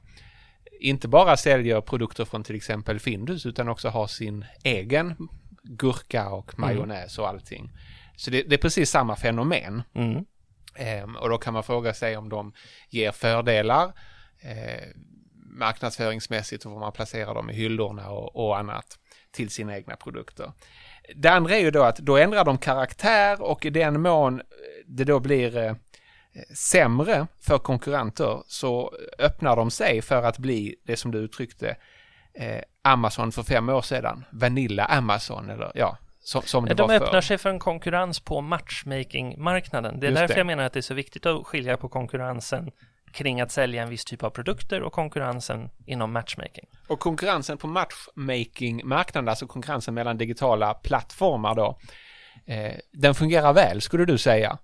inte 0.79 1.07
bara 1.07 1.37
säljer 1.37 1.81
produkter 1.81 2.25
från 2.25 2.43
till 2.43 2.55
exempel 2.55 2.99
Findus 2.99 3.45
utan 3.45 3.69
också 3.69 3.89
har 3.89 4.07
sin 4.07 4.45
egen 4.63 5.29
gurka 5.63 6.29
och 6.29 6.53
mm. 6.53 6.69
majonnäs 6.69 7.19
och 7.19 7.27
allting. 7.27 7.71
Så 8.15 8.31
det, 8.31 8.43
det 8.43 8.55
är 8.55 8.59
precis 8.59 8.89
samma 8.89 9.15
fenomen. 9.15 9.83
Mm. 9.95 10.25
Ehm, 10.75 11.15
och 11.15 11.29
då 11.29 11.37
kan 11.37 11.53
man 11.53 11.63
fråga 11.63 11.93
sig 11.93 12.17
om 12.17 12.29
de 12.29 12.53
ger 12.89 13.11
fördelar 13.11 13.93
eh, 14.41 14.89
marknadsföringsmässigt 15.59 16.65
och 16.65 16.71
var 16.71 16.79
man 16.79 16.91
placerar 16.91 17.35
dem 17.35 17.49
i 17.49 17.53
hyllorna 17.53 18.09
och, 18.09 18.35
och 18.35 18.57
annat 18.57 18.99
till 19.31 19.49
sina 19.49 19.77
egna 19.77 19.95
produkter. 19.95 20.51
Det 21.15 21.29
andra 21.29 21.55
är 21.55 21.59
ju 21.59 21.71
då 21.71 21.83
att 21.83 21.97
då 21.97 22.17
ändrar 22.17 22.45
de 22.45 22.57
karaktär 22.57 23.41
och 23.41 23.65
i 23.65 23.69
den 23.69 24.01
mån 24.01 24.41
det 24.85 25.03
då 25.03 25.19
blir 25.19 25.57
eh, 25.57 25.75
sämre 26.55 27.27
för 27.41 27.57
konkurrenter 27.57 28.43
så 28.47 28.93
öppnar 29.19 29.55
de 29.55 29.71
sig 29.71 30.01
för 30.01 30.23
att 30.23 30.37
bli 30.37 30.75
det 30.83 30.97
som 30.97 31.11
du 31.11 31.17
uttryckte 31.19 31.77
eh, 32.33 32.61
Amazon 32.81 33.31
för 33.31 33.43
fem 33.43 33.69
år 33.69 33.81
sedan. 33.81 34.25
Vanilla 34.31 34.85
Amazon 34.85 35.49
eller 35.49 35.71
ja, 35.75 35.97
som, 36.19 36.41
som 36.41 36.65
det 36.65 36.73
de 36.73 36.87
var 36.87 36.95
öppnar 36.95 37.11
för. 37.11 37.21
sig 37.21 37.37
för 37.37 37.49
en 37.49 37.59
konkurrens 37.59 38.19
på 38.19 38.41
matchmaking-marknaden. 38.41 39.99
Det 39.99 40.07
är 40.07 40.09
Just 40.09 40.19
därför 40.19 40.33
det. 40.33 40.39
jag 40.39 40.47
menar 40.47 40.63
att 40.63 40.73
det 40.73 40.79
är 40.79 40.81
så 40.81 40.93
viktigt 40.93 41.25
att 41.25 41.45
skilja 41.47 41.77
på 41.77 41.89
konkurrensen 41.89 42.71
kring 43.13 43.41
att 43.41 43.51
sälja 43.51 43.83
en 43.83 43.89
viss 43.89 44.05
typ 44.05 44.23
av 44.23 44.29
produkter 44.29 44.81
och 44.81 44.93
konkurrensen 44.93 45.69
inom 45.85 46.13
matchmaking. 46.13 46.65
Och 46.87 46.99
konkurrensen 46.99 47.57
på 47.57 47.67
matchmaking-marknaden, 47.67 49.29
alltså 49.29 49.47
konkurrensen 49.47 49.93
mellan 49.93 50.17
digitala 50.17 50.73
plattformar 50.73 51.55
då, 51.55 51.79
eh, 52.45 52.73
den 52.91 53.15
fungerar 53.15 53.53
väl 53.53 53.81
skulle 53.81 54.05
du 54.05 54.17
säga? 54.17 54.57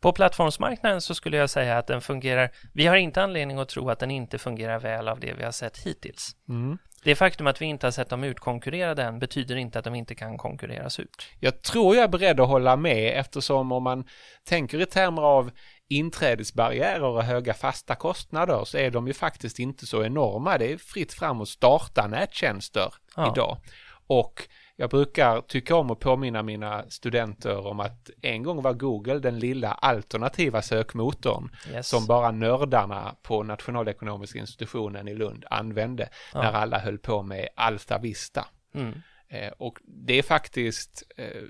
På 0.00 0.12
plattformsmarknaden 0.12 1.00
så 1.00 1.14
skulle 1.14 1.36
jag 1.36 1.50
säga 1.50 1.78
att 1.78 1.86
den 1.86 2.00
fungerar. 2.00 2.50
Vi 2.74 2.86
har 2.86 2.96
inte 2.96 3.22
anledning 3.22 3.58
att 3.58 3.68
tro 3.68 3.90
att 3.90 3.98
den 3.98 4.10
inte 4.10 4.38
fungerar 4.38 4.78
väl 4.78 5.08
av 5.08 5.20
det 5.20 5.34
vi 5.38 5.44
har 5.44 5.52
sett 5.52 5.78
hittills. 5.78 6.36
Mm. 6.48 6.78
Det 7.04 7.14
faktum 7.14 7.46
att 7.46 7.62
vi 7.62 7.66
inte 7.66 7.86
har 7.86 7.90
sett 7.90 8.08
dem 8.08 8.24
utkonkurrerade 8.24 9.02
än 9.02 9.18
betyder 9.18 9.56
inte 9.56 9.78
att 9.78 9.84
de 9.84 9.94
inte 9.94 10.14
kan 10.14 10.38
konkurreras 10.38 11.00
ut. 11.00 11.26
Jag 11.40 11.62
tror 11.62 11.96
jag 11.96 12.04
är 12.04 12.08
beredd 12.08 12.40
att 12.40 12.48
hålla 12.48 12.76
med 12.76 13.18
eftersom 13.18 13.72
om 13.72 13.82
man 13.82 14.04
tänker 14.44 14.80
i 14.80 14.86
termer 14.86 15.22
av 15.22 15.50
inträdesbarriärer 15.98 17.02
och 17.02 17.22
höga 17.22 17.54
fasta 17.54 17.94
kostnader 17.94 18.64
så 18.64 18.78
är 18.78 18.90
de 18.90 19.06
ju 19.06 19.12
faktiskt 19.12 19.58
inte 19.58 19.86
så 19.86 20.04
enorma. 20.04 20.58
Det 20.58 20.72
är 20.72 20.76
fritt 20.76 21.12
fram 21.12 21.40
att 21.40 21.48
starta 21.48 22.06
nättjänster 22.06 22.94
ja. 23.16 23.32
idag. 23.32 23.58
Och 24.06 24.48
jag 24.76 24.90
brukar 24.90 25.40
tycka 25.40 25.76
om 25.76 25.90
att 25.90 26.00
påminna 26.00 26.42
mina 26.42 26.84
studenter 26.90 27.66
om 27.66 27.80
att 27.80 28.10
en 28.22 28.42
gång 28.42 28.62
var 28.62 28.72
Google 28.72 29.18
den 29.18 29.38
lilla 29.38 29.72
alternativa 29.72 30.62
sökmotorn 30.62 31.50
yes. 31.72 31.88
som 31.88 32.06
bara 32.06 32.30
nördarna 32.30 33.16
på 33.22 33.42
nationalekonomiska 33.42 34.38
institutionen 34.38 35.08
i 35.08 35.14
Lund 35.14 35.44
använde 35.50 36.08
ja. 36.34 36.42
när 36.42 36.52
alla 36.52 36.78
höll 36.78 36.98
på 36.98 37.22
med 37.22 37.48
Alta 37.56 37.98
Vista. 37.98 38.46
Mm. 38.74 39.02
Eh, 39.28 39.52
och 39.58 39.78
det 39.84 40.18
är 40.18 40.22
faktiskt 40.22 41.02
eh, 41.16 41.42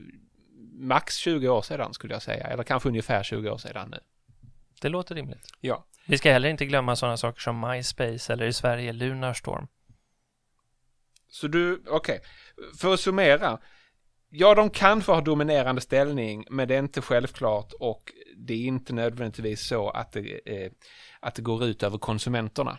max 0.72 1.16
20 1.16 1.48
år 1.48 1.62
sedan 1.62 1.94
skulle 1.94 2.14
jag 2.14 2.22
säga, 2.22 2.46
eller 2.46 2.62
kanske 2.62 2.88
ungefär 2.88 3.22
20 3.22 3.50
år 3.50 3.58
sedan 3.58 3.88
nu. 3.90 3.98
Det 4.82 4.88
låter 4.88 5.14
rimligt. 5.14 5.46
Ja. 5.60 5.84
Vi 6.06 6.18
ska 6.18 6.32
heller 6.32 6.48
inte 6.48 6.66
glömma 6.66 6.96
sådana 6.96 7.16
saker 7.16 7.40
som 7.40 7.60
MySpace 7.60 8.32
eller 8.32 8.46
i 8.46 8.52
Sverige 8.52 8.92
Lunarstorm. 8.92 9.66
Så 11.28 11.48
du, 11.48 11.82
okej, 11.88 11.94
okay. 11.96 12.20
för 12.80 12.94
att 12.94 13.00
summera. 13.00 13.58
Ja, 14.28 14.54
de 14.54 14.70
kanske 14.70 15.12
har 15.12 15.22
dominerande 15.22 15.80
ställning, 15.80 16.46
men 16.50 16.68
det 16.68 16.74
är 16.74 16.78
inte 16.78 17.02
självklart 17.02 17.72
och 17.80 18.12
det 18.36 18.54
är 18.54 18.66
inte 18.66 18.92
nödvändigtvis 18.92 19.66
så 19.66 19.90
att 19.90 20.12
det, 20.12 20.40
eh, 20.46 20.72
att 21.20 21.34
det 21.34 21.42
går 21.42 21.64
ut 21.64 21.82
över 21.82 21.98
konsumenterna. 21.98 22.78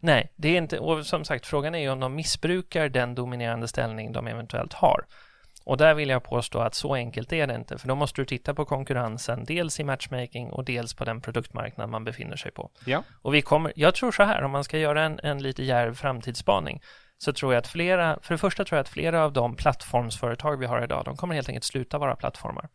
Nej, 0.00 0.32
det 0.36 0.48
är 0.48 0.58
inte, 0.58 0.78
och 0.78 1.06
som 1.06 1.24
sagt, 1.24 1.46
frågan 1.46 1.74
är 1.74 1.78
ju 1.78 1.90
om 1.90 2.00
de 2.00 2.14
missbrukar 2.14 2.88
den 2.88 3.14
dominerande 3.14 3.68
ställning 3.68 4.12
de 4.12 4.26
eventuellt 4.26 4.72
har. 4.72 5.06
Och 5.66 5.76
där 5.76 5.94
vill 5.94 6.08
jag 6.08 6.22
påstå 6.22 6.58
att 6.58 6.74
så 6.74 6.94
enkelt 6.94 7.32
är 7.32 7.46
det 7.46 7.54
inte, 7.54 7.78
för 7.78 7.88
då 7.88 7.94
måste 7.94 8.20
du 8.20 8.24
titta 8.24 8.54
på 8.54 8.64
konkurrensen, 8.64 9.44
dels 9.44 9.80
i 9.80 9.84
matchmaking 9.84 10.50
och 10.50 10.64
dels 10.64 10.94
på 10.94 11.04
den 11.04 11.20
produktmarknad 11.20 11.88
man 11.90 12.04
befinner 12.04 12.36
sig 12.36 12.52
på. 12.52 12.70
Ja. 12.84 13.02
Och 13.22 13.34
vi 13.34 13.42
kommer, 13.42 13.72
jag 13.76 13.94
tror 13.94 14.12
så 14.12 14.22
här, 14.22 14.42
om 14.42 14.50
man 14.50 14.64
ska 14.64 14.78
göra 14.78 15.04
en, 15.04 15.20
en 15.22 15.42
lite 15.42 15.62
djärv 15.62 15.94
framtidsspaning, 15.94 16.82
så 17.18 17.32
tror 17.32 17.52
jag 17.54 17.60
att 17.60 17.66
flera, 17.66 18.18
för 18.22 18.34
det 18.34 18.38
första 18.38 18.64
tror 18.64 18.76
jag 18.76 18.82
att 18.82 18.88
flera 18.88 19.24
av 19.24 19.32
de 19.32 19.56
plattformsföretag 19.56 20.56
vi 20.56 20.66
har 20.66 20.84
idag, 20.84 21.04
de 21.04 21.16
kommer 21.16 21.34
helt 21.34 21.48
enkelt 21.48 21.64
sluta 21.64 21.98
vara 21.98 22.16
plattformar 22.16 22.68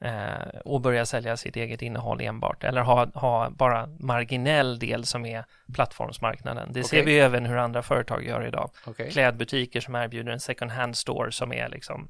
eh, 0.00 0.58
och 0.64 0.80
börja 0.80 1.06
sälja 1.06 1.36
sitt 1.36 1.56
eget 1.56 1.82
innehåll 1.82 2.20
enbart 2.20 2.64
eller 2.64 2.80
ha, 2.80 3.06
ha 3.14 3.50
bara 3.50 3.86
marginell 3.86 4.78
del 4.78 5.06
som 5.06 5.26
är 5.26 5.44
plattformsmarknaden. 5.74 6.72
Det 6.72 6.80
okay. 6.80 7.00
ser 7.00 7.04
vi 7.04 7.18
även 7.18 7.46
hur 7.46 7.56
andra 7.56 7.82
företag 7.82 8.24
gör 8.24 8.46
idag. 8.46 8.70
Okay. 8.86 9.10
Klädbutiker 9.10 9.80
som 9.80 9.94
erbjuder 9.94 10.32
en 10.32 10.40
second 10.40 10.70
hand 10.70 10.96
store 10.96 11.32
som 11.32 11.52
är 11.52 11.68
liksom 11.68 12.08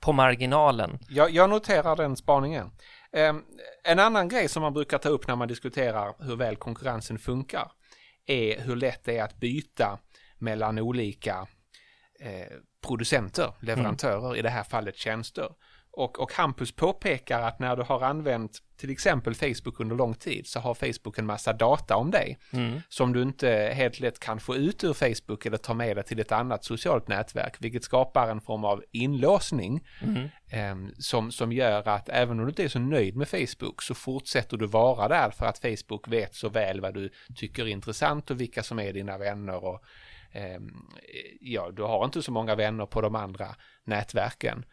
på 0.00 0.12
marginalen. 0.12 0.98
Jag, 1.08 1.30
jag 1.30 1.50
noterar 1.50 1.96
den 1.96 2.16
spaningen. 2.16 2.70
Um, 3.12 3.44
en 3.84 3.98
annan 3.98 4.28
grej 4.28 4.48
som 4.48 4.62
man 4.62 4.72
brukar 4.72 4.98
ta 4.98 5.08
upp 5.08 5.28
när 5.28 5.36
man 5.36 5.48
diskuterar 5.48 6.14
hur 6.18 6.36
väl 6.36 6.56
konkurrensen 6.56 7.18
funkar 7.18 7.72
är 8.26 8.60
hur 8.60 8.76
lätt 8.76 9.04
det 9.04 9.18
är 9.18 9.24
att 9.24 9.36
byta 9.36 9.98
mellan 10.38 10.78
olika 10.78 11.46
eh, 12.20 12.56
producenter, 12.86 13.54
leverantörer, 13.60 14.26
mm. 14.26 14.36
i 14.36 14.42
det 14.42 14.50
här 14.50 14.64
fallet 14.64 14.96
tjänster. 14.96 15.48
Och, 15.94 16.20
och 16.20 16.32
Hampus 16.32 16.72
påpekar 16.72 17.42
att 17.42 17.58
när 17.58 17.76
du 17.76 17.82
har 17.82 18.00
använt 18.00 18.58
till 18.76 18.90
exempel 18.90 19.34
Facebook 19.34 19.80
under 19.80 19.96
lång 19.96 20.14
tid 20.14 20.46
så 20.46 20.60
har 20.60 20.74
Facebook 20.74 21.18
en 21.18 21.26
massa 21.26 21.52
data 21.52 21.96
om 21.96 22.10
dig 22.10 22.38
mm. 22.52 22.80
som 22.88 23.12
du 23.12 23.22
inte 23.22 23.72
helt 23.74 24.00
lätt 24.00 24.18
kan 24.18 24.40
få 24.40 24.56
ut 24.56 24.84
ur 24.84 24.92
Facebook 24.92 25.46
eller 25.46 25.56
ta 25.56 25.74
med 25.74 25.96
dig 25.96 26.04
till 26.04 26.20
ett 26.20 26.32
annat 26.32 26.64
socialt 26.64 27.08
nätverk, 27.08 27.56
vilket 27.58 27.84
skapar 27.84 28.30
en 28.30 28.40
form 28.40 28.64
av 28.64 28.84
inlåsning 28.90 29.86
mm. 30.02 30.28
eh, 30.50 30.92
som, 30.98 31.32
som 31.32 31.52
gör 31.52 31.88
att 31.88 32.08
även 32.08 32.38
om 32.38 32.44
du 32.44 32.50
inte 32.50 32.64
är 32.64 32.68
så 32.68 32.78
nöjd 32.78 33.16
med 33.16 33.28
Facebook 33.28 33.82
så 33.82 33.94
fortsätter 33.94 34.56
du 34.56 34.66
vara 34.66 35.08
där 35.08 35.30
för 35.30 35.46
att 35.46 35.58
Facebook 35.58 36.08
vet 36.08 36.34
så 36.34 36.48
väl 36.48 36.80
vad 36.80 36.94
du 36.94 37.10
tycker 37.36 37.62
är 37.62 37.68
intressant 37.68 38.30
och 38.30 38.40
vilka 38.40 38.62
som 38.62 38.78
är 38.78 38.92
dina 38.92 39.18
vänner 39.18 39.64
och 39.64 39.82
eh, 40.32 40.60
ja, 41.40 41.70
du 41.70 41.82
har 41.82 42.04
inte 42.04 42.22
så 42.22 42.32
många 42.32 42.54
vänner 42.54 42.86
på 42.86 43.00
de 43.00 43.14
andra 43.14 43.54
nätverken. 43.84 44.64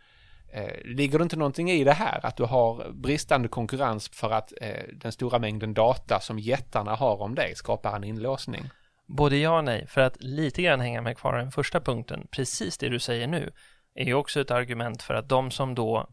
Eh, 0.52 0.82
ligger 0.84 1.20
det 1.20 1.24
inte 1.24 1.36
någonting 1.36 1.72
i 1.72 1.84
det 1.84 1.94
här 1.94 2.26
att 2.26 2.38
du 2.38 2.44
har 2.44 2.92
bristande 2.92 3.48
konkurrens 3.48 4.10
för 4.10 4.32
att 4.32 4.54
eh, 4.62 4.84
den 4.94 5.12
stora 5.12 5.40
mängden 5.40 5.74
data 5.74 6.20
som 6.20 6.40
jättarna 6.40 6.96
har 6.96 7.22
om 7.22 7.36
dig 7.36 7.56
skapar 7.56 7.96
en 7.96 8.04
inlåsning? 8.04 8.70
Både 9.08 9.38
ja 9.38 9.58
och 9.58 9.64
nej, 9.64 9.88
för 9.88 10.02
att 10.02 10.18
lite 10.24 10.62
grann 10.62 10.80
hänga 10.80 11.02
med 11.02 11.18
kvar 11.18 11.38
den 11.38 11.52
första 11.52 11.82
punkten, 11.82 12.28
precis 12.32 12.78
det 12.78 12.90
du 12.90 13.00
säger 13.00 13.28
nu, 13.28 13.52
är 13.96 14.06
ju 14.06 14.14
också 14.14 14.42
ett 14.42 14.52
argument 14.52 15.04
för 15.04 15.14
att 15.14 15.30
de 15.30 15.52
som 15.52 15.76
då 15.76 16.10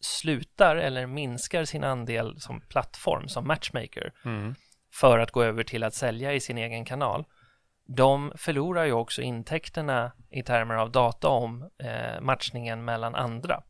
slutar 0.00 0.76
eller 0.76 1.06
minskar 1.06 1.64
sin 1.64 1.84
andel 1.84 2.40
som 2.40 2.60
plattform, 2.60 3.28
som 3.28 3.46
matchmaker, 3.46 4.12
mm. 4.24 4.54
för 4.92 5.18
att 5.18 5.30
gå 5.30 5.42
över 5.42 5.64
till 5.64 5.84
att 5.84 5.94
sälja 5.94 6.32
i 6.32 6.40
sin 6.40 6.58
egen 6.58 6.84
kanal, 6.84 7.24
de 7.86 8.32
förlorar 8.36 8.84
ju 8.84 8.92
också 8.92 9.22
intäkterna 9.22 10.12
i 10.30 10.42
termer 10.42 10.74
av 10.74 10.90
data 10.90 11.28
om 11.28 11.70
eh, 11.78 12.20
matchningen 12.20 12.84
mellan 12.84 13.14
andra. 13.14 13.62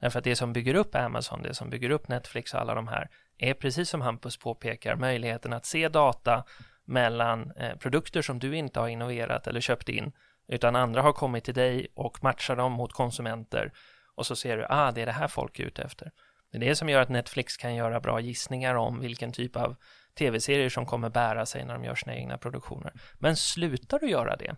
Därför 0.00 0.18
att 0.18 0.24
det 0.24 0.36
som 0.36 0.52
bygger 0.52 0.74
upp 0.74 0.94
Amazon, 0.94 1.42
det 1.42 1.54
som 1.54 1.70
bygger 1.70 1.90
upp 1.90 2.08
Netflix 2.08 2.54
och 2.54 2.60
alla 2.60 2.74
de 2.74 2.88
här 2.88 3.08
är 3.38 3.54
precis 3.54 3.90
som 3.90 4.00
Hampus 4.00 4.36
påpekar 4.36 4.96
möjligheten 4.96 5.52
att 5.52 5.66
se 5.66 5.88
data 5.88 6.44
mellan 6.84 7.52
eh, 7.56 7.76
produkter 7.76 8.22
som 8.22 8.38
du 8.38 8.56
inte 8.56 8.80
har 8.80 8.88
innoverat 8.88 9.46
eller 9.46 9.60
köpt 9.60 9.88
in 9.88 10.12
utan 10.48 10.76
andra 10.76 11.02
har 11.02 11.12
kommit 11.12 11.44
till 11.44 11.54
dig 11.54 11.86
och 11.94 12.24
matchar 12.24 12.56
dem 12.56 12.72
mot 12.72 12.92
konsumenter 12.92 13.72
och 14.14 14.26
så 14.26 14.36
ser 14.36 14.56
du, 14.56 14.66
ah, 14.68 14.92
det 14.92 15.02
är 15.02 15.06
det 15.06 15.12
här 15.12 15.28
folk 15.28 15.58
är 15.58 15.64
ute 15.64 15.82
efter. 15.82 16.10
Det 16.52 16.58
är 16.58 16.60
det 16.60 16.76
som 16.76 16.88
gör 16.88 17.00
att 17.00 17.08
Netflix 17.08 17.56
kan 17.56 17.74
göra 17.74 18.00
bra 18.00 18.20
gissningar 18.20 18.74
om 18.74 19.00
vilken 19.00 19.32
typ 19.32 19.56
av 19.56 19.76
tv-serier 20.18 20.68
som 20.68 20.86
kommer 20.86 21.08
bära 21.08 21.46
sig 21.46 21.64
när 21.64 21.74
de 21.74 21.84
gör 21.84 21.94
sina 21.94 22.16
egna 22.16 22.38
produktioner. 22.38 22.92
Men 23.18 23.36
slutar 23.36 23.98
du 23.98 24.10
göra 24.10 24.36
det, 24.36 24.56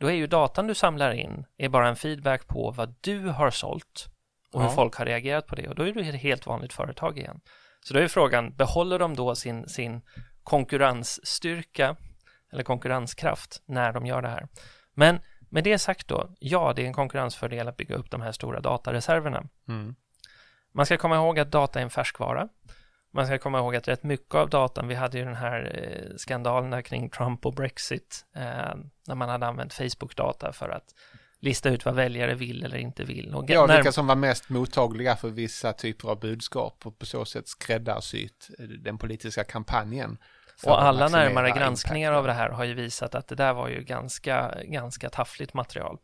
då 0.00 0.06
är 0.06 0.14
ju 0.14 0.26
datan 0.26 0.66
du 0.66 0.74
samlar 0.74 1.12
in 1.12 1.44
är 1.56 1.68
bara 1.68 1.88
en 1.88 1.96
feedback 1.96 2.46
på 2.46 2.70
vad 2.70 2.94
du 3.00 3.28
har 3.28 3.50
sålt 3.50 4.11
och 4.52 4.62
hur 4.62 4.68
folk 4.68 4.94
har 4.94 5.04
reagerat 5.04 5.46
på 5.46 5.54
det 5.54 5.68
och 5.68 5.74
då 5.74 5.86
är 5.86 5.92
du 5.92 6.00
ett 6.00 6.14
helt 6.14 6.46
vanligt 6.46 6.72
företag 6.72 7.18
igen. 7.18 7.40
Så 7.80 7.94
då 7.94 8.00
är 8.00 8.08
frågan, 8.08 8.54
behåller 8.54 8.98
de 8.98 9.16
då 9.16 9.34
sin, 9.34 9.68
sin 9.68 10.02
konkurrensstyrka 10.42 11.96
eller 12.52 12.62
konkurrenskraft 12.62 13.62
när 13.66 13.92
de 13.92 14.06
gör 14.06 14.22
det 14.22 14.28
här? 14.28 14.48
Men 14.94 15.20
med 15.50 15.64
det 15.64 15.78
sagt 15.78 16.08
då, 16.08 16.34
ja, 16.38 16.72
det 16.76 16.82
är 16.82 16.86
en 16.86 16.92
konkurrensfördel 16.92 17.68
att 17.68 17.76
bygga 17.76 17.96
upp 17.96 18.10
de 18.10 18.20
här 18.20 18.32
stora 18.32 18.60
datareserverna. 18.60 19.44
Mm. 19.68 19.94
Man 20.74 20.86
ska 20.86 20.96
komma 20.96 21.16
ihåg 21.16 21.38
att 21.38 21.50
data 21.50 21.78
är 21.78 21.82
en 21.82 21.90
färskvara. 21.90 22.48
Man 23.12 23.26
ska 23.26 23.38
komma 23.38 23.58
ihåg 23.58 23.76
att 23.76 23.88
rätt 23.88 24.02
mycket 24.02 24.34
av 24.34 24.50
datan, 24.50 24.88
vi 24.88 24.94
hade 24.94 25.18
ju 25.18 25.24
den 25.24 25.36
här 25.36 25.72
eh, 25.74 26.16
skandalen 26.16 26.82
kring 26.82 27.10
Trump 27.10 27.46
och 27.46 27.54
Brexit, 27.54 28.24
eh, 28.36 28.74
när 29.06 29.14
man 29.14 29.28
hade 29.28 29.46
använt 29.46 29.74
Facebook-data 29.74 30.52
för 30.52 30.68
att 30.68 30.94
lista 31.42 31.70
ut 31.70 31.84
vad 31.84 31.94
väljare 31.94 32.34
vill 32.34 32.64
eller 32.64 32.76
inte 32.76 33.04
vill. 33.04 33.34
Och 33.34 33.44
ja, 33.48 33.66
när... 33.66 33.76
vilka 33.76 33.92
som 33.92 34.06
var 34.06 34.16
mest 34.16 34.48
mottagliga 34.48 35.16
för 35.16 35.28
vissa 35.28 35.72
typer 35.72 36.08
av 36.08 36.20
budskap 36.20 36.86
och 36.86 36.98
på 36.98 37.06
så 37.06 37.24
sätt 37.24 37.48
skräddarsytt 37.48 38.50
den 38.58 38.98
politiska 38.98 39.44
kampanjen. 39.44 40.18
Och 40.64 40.82
alla 40.82 41.08
närmare 41.08 41.50
granskningar 41.50 42.12
av 42.12 42.26
det 42.26 42.32
här 42.32 42.48
har 42.48 42.64
ju 42.64 42.74
visat 42.74 43.14
att 43.14 43.28
det 43.28 43.34
där 43.34 43.52
var 43.52 43.68
ju 43.68 43.82
ganska, 43.82 44.54
ganska 44.64 45.10
taffligt 45.10 45.54
material. 45.54 45.98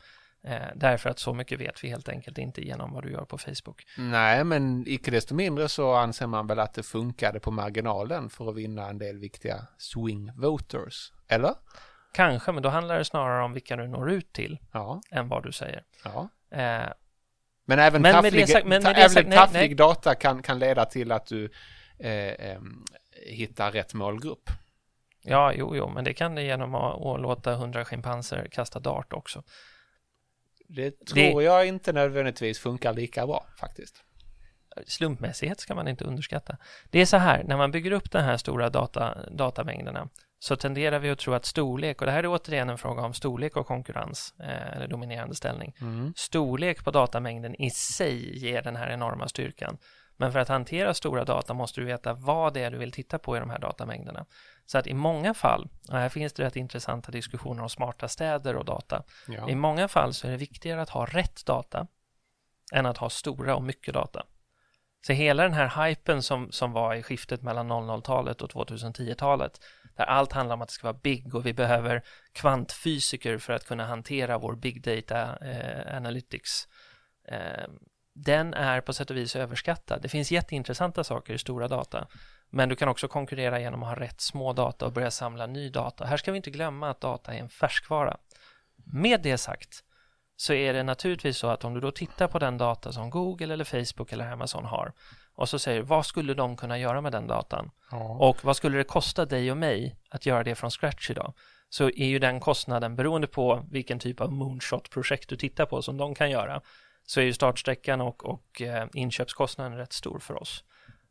Eh, 0.44 0.66
därför 0.74 1.10
att 1.10 1.18
så 1.18 1.34
mycket 1.34 1.60
vet 1.60 1.84
vi 1.84 1.88
helt 1.88 2.08
enkelt 2.08 2.38
inte 2.38 2.64
genom 2.64 2.92
vad 2.92 3.02
du 3.02 3.12
gör 3.12 3.24
på 3.24 3.38
Facebook. 3.38 3.86
Nej, 3.98 4.44
men 4.44 4.84
icke 4.86 5.10
desto 5.10 5.34
mindre 5.34 5.68
så 5.68 5.94
anser 5.94 6.26
man 6.26 6.46
väl 6.46 6.58
att 6.58 6.74
det 6.74 6.82
funkade 6.82 7.40
på 7.40 7.50
marginalen 7.50 8.30
för 8.30 8.48
att 8.48 8.56
vinna 8.56 8.88
en 8.88 8.98
del 8.98 9.18
viktiga 9.18 9.66
swing 9.78 10.32
voters, 10.36 11.12
eller? 11.28 11.54
Kanske, 12.18 12.52
men 12.52 12.62
då 12.62 12.68
handlar 12.68 12.98
det 12.98 13.04
snarare 13.04 13.42
om 13.42 13.52
vilka 13.52 13.76
du 13.76 13.86
når 13.86 14.10
ut 14.10 14.32
till 14.32 14.58
ja. 14.72 15.00
än 15.10 15.28
vad 15.28 15.42
du 15.42 15.52
säger. 15.52 15.82
Ja. 16.04 16.28
Eh, 16.50 16.88
men 17.64 17.78
även 17.78 18.02
men 18.02 18.14
tafflig, 18.14 18.48
sagt, 18.48 18.66
men 18.66 18.86
även 18.86 19.10
sagt, 19.10 19.28
nej, 19.28 19.38
tafflig 19.38 19.60
nej. 19.60 19.74
data 19.74 20.14
kan, 20.14 20.42
kan 20.42 20.58
leda 20.58 20.84
till 20.84 21.12
att 21.12 21.26
du 21.26 21.50
eh, 21.98 22.10
eh, 22.12 22.60
hittar 23.26 23.72
rätt 23.72 23.94
målgrupp. 23.94 24.50
Ja, 25.22 25.52
jo, 25.52 25.76
jo, 25.76 25.88
men 25.88 26.04
det 26.04 26.14
kan 26.14 26.34
det 26.34 26.42
genom 26.42 26.74
att, 26.74 27.06
att 27.06 27.20
låta 27.20 27.54
hundra 27.54 27.84
schimpanser 27.84 28.48
kasta 28.50 28.80
dart 28.80 29.12
också. 29.12 29.42
Det 30.68 31.06
tror 31.06 31.40
det... 31.40 31.44
jag 31.44 31.66
inte 31.66 31.92
nödvändigtvis 31.92 32.58
funkar 32.58 32.92
lika 32.92 33.26
bra 33.26 33.46
faktiskt. 33.60 34.04
Slumpmässighet 34.86 35.60
ska 35.60 35.74
man 35.74 35.88
inte 35.88 36.04
underskatta. 36.04 36.56
Det 36.90 36.98
är 36.98 37.06
så 37.06 37.16
här, 37.16 37.44
när 37.44 37.56
man 37.56 37.70
bygger 37.70 37.90
upp 37.90 38.10
de 38.10 38.18
här 38.18 38.36
stora 38.36 38.70
data, 38.70 39.30
datamängderna 39.30 40.08
så 40.38 40.56
tenderar 40.56 40.98
vi 40.98 41.10
att 41.10 41.18
tro 41.18 41.34
att 41.34 41.44
storlek, 41.44 42.00
och 42.00 42.06
det 42.06 42.12
här 42.12 42.24
är 42.24 42.26
återigen 42.26 42.70
en 42.70 42.78
fråga 42.78 43.02
om 43.02 43.14
storlek 43.14 43.56
och 43.56 43.66
konkurrens, 43.66 44.34
eh, 44.40 44.76
eller 44.76 44.88
dominerande 44.88 45.34
ställning. 45.34 45.74
Mm. 45.80 46.12
Storlek 46.16 46.84
på 46.84 46.90
datamängden 46.90 47.62
i 47.62 47.70
sig 47.70 48.38
ger 48.38 48.62
den 48.62 48.76
här 48.76 48.90
enorma 48.90 49.28
styrkan. 49.28 49.78
Men 50.16 50.32
för 50.32 50.38
att 50.38 50.48
hantera 50.48 50.94
stora 50.94 51.24
data 51.24 51.54
måste 51.54 51.80
du 51.80 51.86
veta 51.86 52.14
vad 52.14 52.54
det 52.54 52.60
är 52.60 52.70
du 52.70 52.78
vill 52.78 52.92
titta 52.92 53.18
på 53.18 53.36
i 53.36 53.40
de 53.40 53.50
här 53.50 53.58
datamängderna. 53.58 54.26
Så 54.66 54.78
att 54.78 54.86
i 54.86 54.94
många 54.94 55.34
fall, 55.34 55.68
och 55.88 55.98
här 55.98 56.08
finns 56.08 56.32
det 56.32 56.42
rätt 56.42 56.56
intressanta 56.56 57.12
diskussioner 57.12 57.62
om 57.62 57.68
smarta 57.68 58.08
städer 58.08 58.56
och 58.56 58.64
data. 58.64 59.02
Ja. 59.28 59.50
I 59.50 59.54
många 59.54 59.88
fall 59.88 60.14
så 60.14 60.26
är 60.26 60.30
det 60.30 60.36
viktigare 60.36 60.82
att 60.82 60.90
ha 60.90 61.06
rätt 61.06 61.46
data 61.46 61.86
än 62.72 62.86
att 62.86 62.98
ha 62.98 63.10
stora 63.10 63.56
och 63.56 63.62
mycket 63.62 63.94
data. 63.94 64.24
Så 65.06 65.12
hela 65.12 65.42
den 65.42 65.52
här 65.52 65.86
hypen 65.86 66.22
som, 66.22 66.52
som 66.52 66.72
var 66.72 66.94
i 66.94 67.02
skiftet 67.02 67.42
mellan 67.42 67.72
00-talet 67.72 68.42
och 68.42 68.50
2010-talet, 68.50 69.60
där 69.98 70.04
allt 70.04 70.32
handlar 70.32 70.54
om 70.54 70.62
att 70.62 70.68
det 70.68 70.74
ska 70.74 70.86
vara 70.86 70.98
big 71.02 71.34
och 71.34 71.46
vi 71.46 71.52
behöver 71.52 72.02
kvantfysiker 72.32 73.38
för 73.38 73.52
att 73.52 73.66
kunna 73.66 73.86
hantera 73.86 74.38
vår 74.38 74.54
big 74.56 74.82
data 74.82 75.36
eh, 75.36 75.96
analytics. 75.96 76.68
Eh, 77.28 77.68
den 78.14 78.54
är 78.54 78.80
på 78.80 78.92
sätt 78.92 79.10
och 79.10 79.16
vis 79.16 79.36
överskattad. 79.36 80.02
Det 80.02 80.08
finns 80.08 80.30
jätteintressanta 80.30 81.04
saker 81.04 81.34
i 81.34 81.38
stora 81.38 81.68
data, 81.68 82.06
men 82.50 82.68
du 82.68 82.76
kan 82.76 82.88
också 82.88 83.08
konkurrera 83.08 83.60
genom 83.60 83.82
att 83.82 83.88
ha 83.88 84.04
rätt 84.04 84.20
små 84.20 84.52
data 84.52 84.86
och 84.86 84.92
börja 84.92 85.10
samla 85.10 85.46
ny 85.46 85.70
data. 85.70 86.04
Här 86.04 86.16
ska 86.16 86.32
vi 86.32 86.36
inte 86.36 86.50
glömma 86.50 86.90
att 86.90 87.00
data 87.00 87.34
är 87.34 87.38
en 87.38 87.48
färskvara. 87.48 88.16
Med 88.84 89.22
det 89.22 89.38
sagt 89.38 89.84
så 90.40 90.52
är 90.52 90.72
det 90.72 90.82
naturligtvis 90.82 91.38
så 91.38 91.46
att 91.46 91.64
om 91.64 91.74
du 91.74 91.80
då 91.80 91.90
tittar 91.90 92.28
på 92.28 92.38
den 92.38 92.58
data 92.58 92.92
som 92.92 93.10
Google 93.10 93.54
eller 93.54 93.64
Facebook 93.64 94.12
eller 94.12 94.32
Amazon 94.32 94.64
har 94.64 94.92
och 95.34 95.48
så 95.48 95.58
säger 95.58 95.82
vad 95.82 96.06
skulle 96.06 96.34
de 96.34 96.56
kunna 96.56 96.78
göra 96.78 97.00
med 97.00 97.12
den 97.12 97.26
datan? 97.26 97.70
Ja. 97.90 98.16
Och 98.20 98.44
vad 98.44 98.56
skulle 98.56 98.78
det 98.78 98.84
kosta 98.84 99.24
dig 99.24 99.50
och 99.50 99.56
mig 99.56 99.96
att 100.10 100.26
göra 100.26 100.44
det 100.44 100.54
från 100.54 100.70
scratch 100.70 101.10
idag? 101.10 101.34
Så 101.68 101.84
är 101.84 102.06
ju 102.06 102.18
den 102.18 102.40
kostnaden 102.40 102.96
beroende 102.96 103.26
på 103.26 103.66
vilken 103.70 103.98
typ 103.98 104.20
av 104.20 104.32
moonshot-projekt 104.32 105.28
du 105.28 105.36
tittar 105.36 105.66
på 105.66 105.82
som 105.82 105.96
de 105.96 106.14
kan 106.14 106.30
göra 106.30 106.60
så 107.06 107.20
är 107.20 107.24
ju 107.24 107.32
startsträckan 107.32 108.00
och, 108.00 108.24
och 108.24 108.62
eh, 108.62 108.86
inköpskostnaden 108.94 109.78
rätt 109.78 109.92
stor 109.92 110.18
för 110.18 110.42
oss. 110.42 110.64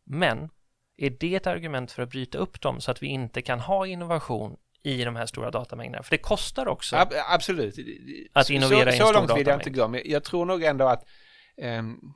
Men 0.03 0.49
är 0.97 1.09
det 1.09 1.35
ett 1.35 1.47
argument 1.47 1.91
för 1.91 2.03
att 2.03 2.09
bryta 2.09 2.37
upp 2.37 2.61
dem 2.61 2.81
så 2.81 2.91
att 2.91 3.03
vi 3.03 3.07
inte 3.07 3.41
kan 3.41 3.59
ha 3.59 3.87
innovation 3.87 4.57
i 4.87 5.03
de 5.03 5.15
här 5.15 5.25
stora 5.25 5.51
datamängderna? 5.51 6.03
För 6.03 6.11
det 6.11 6.17
kostar 6.17 6.67
också. 6.67 6.95
Ab 6.95 7.13
absolut. 7.29 7.75
Att 8.33 8.49
innovera 8.49 8.69
så, 8.69 8.89
i 8.89 8.93
en 8.93 8.97
så 8.97 9.05
stor 9.05 9.13
långt 9.13 9.37
vill 9.37 9.47
jag 9.47 9.55
inte 9.55 9.69
gå, 9.69 9.87
men 9.87 10.01
jag 10.05 10.23
tror 10.23 10.45
nog 10.45 10.63
ändå 10.63 10.87
att 10.87 11.05
um, 11.61 12.13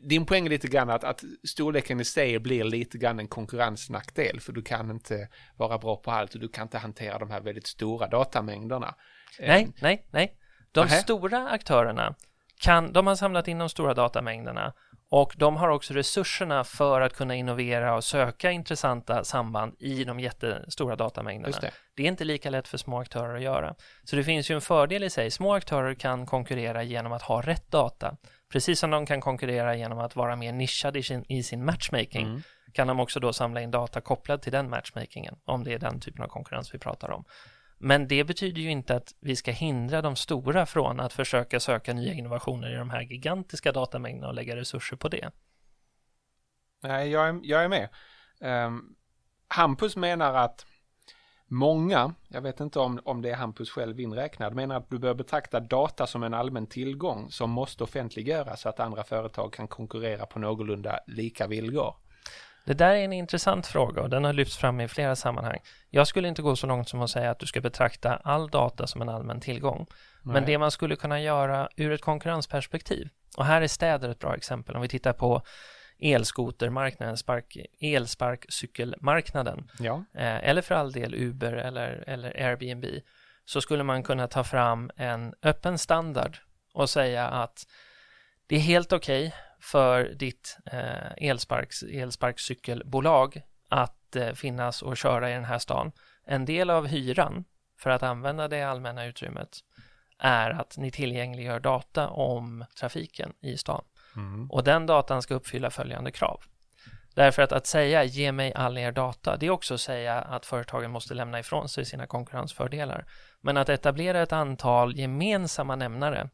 din 0.00 0.26
poäng 0.26 0.46
är 0.46 0.50
lite 0.50 0.68
grann 0.68 0.90
att, 0.90 1.04
att 1.04 1.24
storleken 1.48 2.00
i 2.00 2.04
sig 2.04 2.38
blir 2.38 2.64
lite 2.64 2.98
grann 2.98 3.18
en 3.18 3.28
konkurrensnackdel 3.28 4.40
för 4.40 4.52
du 4.52 4.62
kan 4.62 4.90
inte 4.90 5.28
vara 5.56 5.78
bra 5.78 5.96
på 5.96 6.10
allt 6.10 6.34
och 6.34 6.40
du 6.40 6.48
kan 6.48 6.62
inte 6.62 6.78
hantera 6.78 7.18
de 7.18 7.30
här 7.30 7.40
väldigt 7.40 7.66
stora 7.66 8.08
datamängderna. 8.08 8.94
Nej, 9.40 9.64
um, 9.64 9.72
nej, 9.80 10.06
nej. 10.10 10.36
De 10.72 10.80
aha. 10.80 10.96
stora 10.96 11.48
aktörerna 11.48 12.14
kan, 12.60 12.92
de 12.92 13.06
har 13.06 13.16
samlat 13.16 13.48
in 13.48 13.58
de 13.58 13.68
stora 13.68 13.94
datamängderna 13.94 14.72
och 15.12 15.34
de 15.36 15.56
har 15.56 15.68
också 15.68 15.94
resurserna 15.94 16.64
för 16.64 17.00
att 17.00 17.16
kunna 17.16 17.34
innovera 17.34 17.94
och 17.94 18.04
söka 18.04 18.50
intressanta 18.50 19.24
samband 19.24 19.74
i 19.78 20.04
de 20.04 20.20
jättestora 20.20 20.96
datamängderna. 20.96 21.58
Det. 21.60 21.70
det. 21.94 22.02
är 22.02 22.06
inte 22.06 22.24
lika 22.24 22.50
lätt 22.50 22.68
för 22.68 22.78
små 22.78 23.00
aktörer 23.00 23.36
att 23.36 23.42
göra. 23.42 23.74
Så 24.04 24.16
det 24.16 24.24
finns 24.24 24.50
ju 24.50 24.54
en 24.54 24.60
fördel 24.60 25.02
i 25.02 25.10
sig. 25.10 25.30
Små 25.30 25.54
aktörer 25.54 25.94
kan 25.94 26.26
konkurrera 26.26 26.82
genom 26.82 27.12
att 27.12 27.22
ha 27.22 27.42
rätt 27.42 27.70
data. 27.70 28.16
Precis 28.52 28.80
som 28.80 28.90
de 28.90 29.06
kan 29.06 29.20
konkurrera 29.20 29.76
genom 29.76 29.98
att 29.98 30.16
vara 30.16 30.36
mer 30.36 30.52
nischade 30.52 30.98
i 30.98 31.02
sin, 31.02 31.24
i 31.28 31.42
sin 31.42 31.64
matchmaking 31.64 32.26
mm. 32.26 32.42
kan 32.72 32.86
de 32.86 33.00
också 33.00 33.20
då 33.20 33.32
samla 33.32 33.60
in 33.60 33.70
data 33.70 34.00
kopplad 34.00 34.42
till 34.42 34.52
den 34.52 34.70
matchmakingen, 34.70 35.34
om 35.44 35.64
det 35.64 35.72
är 35.72 35.78
den 35.78 36.00
typen 36.00 36.24
av 36.24 36.28
konkurrens 36.28 36.74
vi 36.74 36.78
pratar 36.78 37.10
om. 37.10 37.24
Men 37.84 38.08
det 38.08 38.24
betyder 38.24 38.62
ju 38.62 38.70
inte 38.70 38.96
att 38.96 39.14
vi 39.20 39.36
ska 39.36 39.50
hindra 39.50 40.02
de 40.02 40.16
stora 40.16 40.66
från 40.66 41.00
att 41.00 41.12
försöka 41.12 41.60
söka 41.60 41.94
nya 41.94 42.12
innovationer 42.12 42.74
i 42.74 42.76
de 42.76 42.90
här 42.90 43.00
gigantiska 43.00 43.72
datamängderna 43.72 44.28
och 44.28 44.34
lägga 44.34 44.56
resurser 44.56 44.96
på 44.96 45.08
det. 45.08 45.30
Nej, 46.82 47.10
jag 47.10 47.28
är, 47.28 47.40
jag 47.42 47.64
är 47.64 47.68
med. 47.68 47.88
Um, 48.66 48.96
Hampus 49.48 49.96
menar 49.96 50.34
att 50.34 50.66
många, 51.46 52.14
jag 52.28 52.40
vet 52.40 52.60
inte 52.60 52.78
om, 52.78 53.00
om 53.04 53.22
det 53.22 53.30
är 53.30 53.36
Hampus 53.36 53.70
själv 53.70 54.00
inräknad, 54.00 54.54
menar 54.54 54.76
att 54.76 54.90
du 54.90 54.98
bör 54.98 55.14
betrakta 55.14 55.60
data 55.60 56.06
som 56.06 56.22
en 56.22 56.34
allmän 56.34 56.66
tillgång 56.66 57.30
som 57.30 57.50
måste 57.50 57.84
offentliggöras 57.84 58.60
så 58.60 58.68
att 58.68 58.80
andra 58.80 59.04
företag 59.04 59.52
kan 59.52 59.68
konkurrera 59.68 60.26
på 60.26 60.38
någorlunda 60.38 61.00
lika 61.06 61.46
villkor. 61.46 62.01
Det 62.64 62.74
där 62.74 62.90
är 62.94 63.04
en 63.04 63.12
intressant 63.12 63.66
fråga 63.66 64.02
och 64.02 64.10
den 64.10 64.24
har 64.24 64.32
lyfts 64.32 64.56
fram 64.56 64.80
i 64.80 64.88
flera 64.88 65.16
sammanhang. 65.16 65.58
Jag 65.90 66.06
skulle 66.06 66.28
inte 66.28 66.42
gå 66.42 66.56
så 66.56 66.66
långt 66.66 66.88
som 66.88 67.00
att 67.02 67.10
säga 67.10 67.30
att 67.30 67.38
du 67.38 67.46
ska 67.46 67.60
betrakta 67.60 68.16
all 68.16 68.48
data 68.48 68.86
som 68.86 69.02
en 69.02 69.08
allmän 69.08 69.40
tillgång. 69.40 69.86
Nej. 70.22 70.34
Men 70.34 70.44
det 70.44 70.58
man 70.58 70.70
skulle 70.70 70.96
kunna 70.96 71.20
göra 71.20 71.68
ur 71.76 71.92
ett 71.92 72.00
konkurrensperspektiv 72.00 73.08
Och 73.36 73.44
här 73.44 73.62
är 73.62 73.66
städer 73.66 74.08
ett 74.08 74.18
bra 74.18 74.36
exempel. 74.36 74.76
Om 74.76 74.82
vi 74.82 74.88
tittar 74.88 75.12
på 75.12 75.42
elskotermarknaden, 75.98 77.16
spark, 77.16 77.56
elsparkcykelmarknaden, 77.80 79.70
Ja. 79.78 80.04
eh, 80.14 80.48
eller 80.48 80.62
för 80.62 80.74
all 80.74 80.92
del 80.92 81.14
Uber 81.14 81.52
eller, 81.52 82.04
eller 82.06 82.42
Airbnb, 82.42 82.84
så 83.44 83.60
skulle 83.60 83.82
man 83.82 84.02
kunna 84.02 84.26
ta 84.26 84.44
fram 84.44 84.90
en 84.96 85.34
öppen 85.42 85.78
standard 85.78 86.38
och 86.74 86.90
säga 86.90 87.28
att 87.28 87.66
det 88.46 88.56
är 88.56 88.60
helt 88.60 88.92
okej 88.92 89.26
okay 89.26 89.38
för 89.62 90.04
ditt 90.04 90.58
eh, 90.66 91.28
elsparks, 91.28 91.82
elsparkcykelbolag 91.82 93.42
att 93.68 94.16
eh, 94.16 94.32
finnas 94.32 94.82
och 94.82 94.96
köra 94.96 95.30
i 95.30 95.34
den 95.34 95.44
här 95.44 95.58
stan. 95.58 95.92
En 96.24 96.44
del 96.44 96.70
av 96.70 96.86
hyran 96.86 97.44
för 97.78 97.90
att 97.90 98.02
använda 98.02 98.48
det 98.48 98.62
allmänna 98.62 99.06
utrymmet 99.06 99.58
är 100.18 100.50
att 100.50 100.76
ni 100.78 100.90
tillgängliggör 100.90 101.60
data 101.60 102.08
om 102.08 102.64
trafiken 102.80 103.32
i 103.40 103.56
stan. 103.56 103.84
Mm. 104.16 104.50
Och 104.50 104.64
den 104.64 104.86
datan 104.86 105.22
ska 105.22 105.34
uppfylla 105.34 105.70
följande 105.70 106.10
krav. 106.10 106.40
Därför 107.14 107.42
att 107.42 107.52
att 107.52 107.66
säga 107.66 108.04
ge 108.04 108.32
mig 108.32 108.54
all 108.54 108.78
er 108.78 108.92
data, 108.92 109.36
det 109.36 109.46
är 109.46 109.50
också 109.50 109.74
att 109.74 109.80
säga 109.80 110.20
att 110.20 110.46
företagen 110.46 110.90
måste 110.90 111.14
lämna 111.14 111.40
ifrån 111.40 111.68
sig 111.68 111.84
sina 111.84 112.06
konkurrensfördelar. 112.06 113.04
Men 113.40 113.56
att 113.56 113.68
etablera 113.68 114.22
ett 114.22 114.32
antal 114.32 114.98
gemensamma 114.98 115.76
nämnare 115.76 116.28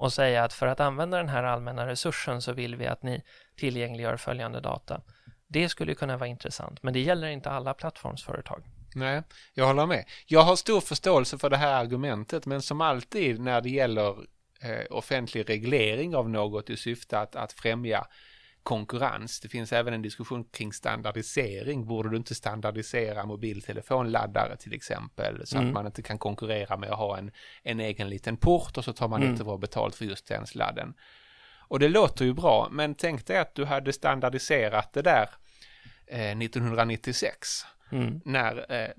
och 0.00 0.12
säga 0.12 0.44
att 0.44 0.52
för 0.52 0.66
att 0.66 0.80
använda 0.80 1.16
den 1.16 1.28
här 1.28 1.42
allmänna 1.42 1.86
resursen 1.86 2.42
så 2.42 2.52
vill 2.52 2.76
vi 2.76 2.86
att 2.86 3.02
ni 3.02 3.22
tillgängliggör 3.56 4.16
följande 4.16 4.60
data. 4.60 5.00
Det 5.48 5.68
skulle 5.68 5.94
kunna 5.94 6.16
vara 6.16 6.28
intressant, 6.28 6.82
men 6.82 6.92
det 6.92 7.00
gäller 7.00 7.28
inte 7.28 7.50
alla 7.50 7.74
plattformsföretag. 7.74 8.62
Nej, 8.94 9.22
jag 9.54 9.66
håller 9.66 9.86
med. 9.86 10.04
Jag 10.26 10.40
har 10.40 10.56
stor 10.56 10.80
förståelse 10.80 11.38
för 11.38 11.50
det 11.50 11.56
här 11.56 11.74
argumentet, 11.74 12.46
men 12.46 12.62
som 12.62 12.80
alltid 12.80 13.40
när 13.40 13.60
det 13.60 13.70
gäller 13.70 14.08
eh, 14.62 14.86
offentlig 14.90 15.48
reglering 15.48 16.16
av 16.16 16.30
något 16.30 16.70
i 16.70 16.76
syfte 16.76 17.18
att, 17.18 17.36
att 17.36 17.52
främja 17.52 18.06
konkurrens. 18.62 19.40
Det 19.40 19.48
finns 19.48 19.72
även 19.72 19.94
en 19.94 20.02
diskussion 20.02 20.44
kring 20.44 20.72
standardisering. 20.72 21.86
Borde 21.86 22.10
du 22.10 22.16
inte 22.16 22.34
standardisera 22.34 23.26
mobiltelefonladdare 23.26 24.56
till 24.56 24.72
exempel 24.72 25.46
så 25.46 25.56
mm. 25.56 25.68
att 25.68 25.74
man 25.74 25.86
inte 25.86 26.02
kan 26.02 26.18
konkurrera 26.18 26.76
med 26.76 26.90
att 26.90 26.98
ha 26.98 27.18
en, 27.18 27.30
en 27.62 27.80
egen 27.80 28.08
liten 28.08 28.36
port 28.36 28.78
och 28.78 28.84
så 28.84 28.92
tar 28.92 29.08
man 29.08 29.20
mm. 29.20 29.32
inte 29.32 29.44
vara 29.44 29.58
betalt 29.58 29.94
för 29.94 30.04
just 30.04 30.26
den 30.26 30.46
sladden. 30.46 30.94
Och 31.70 31.78
det 31.78 31.88
låter 31.88 32.24
ju 32.24 32.32
bra, 32.32 32.68
men 32.70 32.94
tänk 32.94 33.26
dig 33.26 33.38
att 33.38 33.54
du 33.54 33.64
hade 33.64 33.92
standardiserat 33.92 34.92
det 34.92 35.02
där 35.02 35.28
eh, 36.06 36.38
1996 36.38 37.48
mm. 37.92 38.20
när 38.24 38.72
eh, 38.72 38.90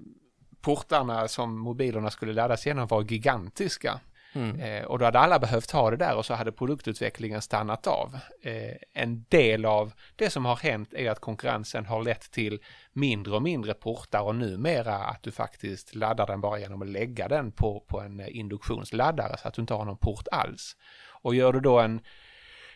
portarna 0.61 1.27
som 1.27 1.59
mobilerna 1.59 2.09
skulle 2.09 2.33
laddas 2.33 2.65
genom 2.65 2.87
var 2.87 3.01
gigantiska. 3.01 3.99
Mm. 4.33 4.59
Eh, 4.59 4.83
och 4.83 4.99
då 4.99 5.05
hade 5.05 5.19
alla 5.19 5.39
behövt 5.39 5.71
ha 5.71 5.91
det 5.91 5.97
där 5.97 6.15
och 6.15 6.25
så 6.25 6.33
hade 6.33 6.51
produktutvecklingen 6.51 7.41
stannat 7.41 7.87
av. 7.87 8.17
Eh, 8.43 8.75
en 8.93 9.25
del 9.29 9.65
av 9.65 9.93
det 10.15 10.29
som 10.29 10.45
har 10.45 10.55
hänt 10.55 10.93
är 10.93 11.11
att 11.11 11.19
konkurrensen 11.19 11.85
har 11.85 12.03
lett 12.03 12.31
till 12.31 12.59
mindre 12.93 13.35
och 13.35 13.41
mindre 13.41 13.73
portar 13.73 14.21
och 14.21 14.35
numera 14.35 14.95
att 14.95 15.23
du 15.23 15.31
faktiskt 15.31 15.95
laddar 15.95 16.27
den 16.27 16.41
bara 16.41 16.59
genom 16.59 16.81
att 16.81 16.87
lägga 16.87 17.27
den 17.27 17.51
på, 17.51 17.79
på 17.87 17.99
en 17.99 18.27
induktionsladdare 18.27 19.37
så 19.37 19.47
att 19.47 19.53
du 19.53 19.61
inte 19.61 19.73
har 19.73 19.85
någon 19.85 19.97
port 19.97 20.27
alls. 20.31 20.75
Och 21.21 21.35
gör 21.35 21.53
du 21.53 21.59
då 21.59 21.79
en, 21.79 22.01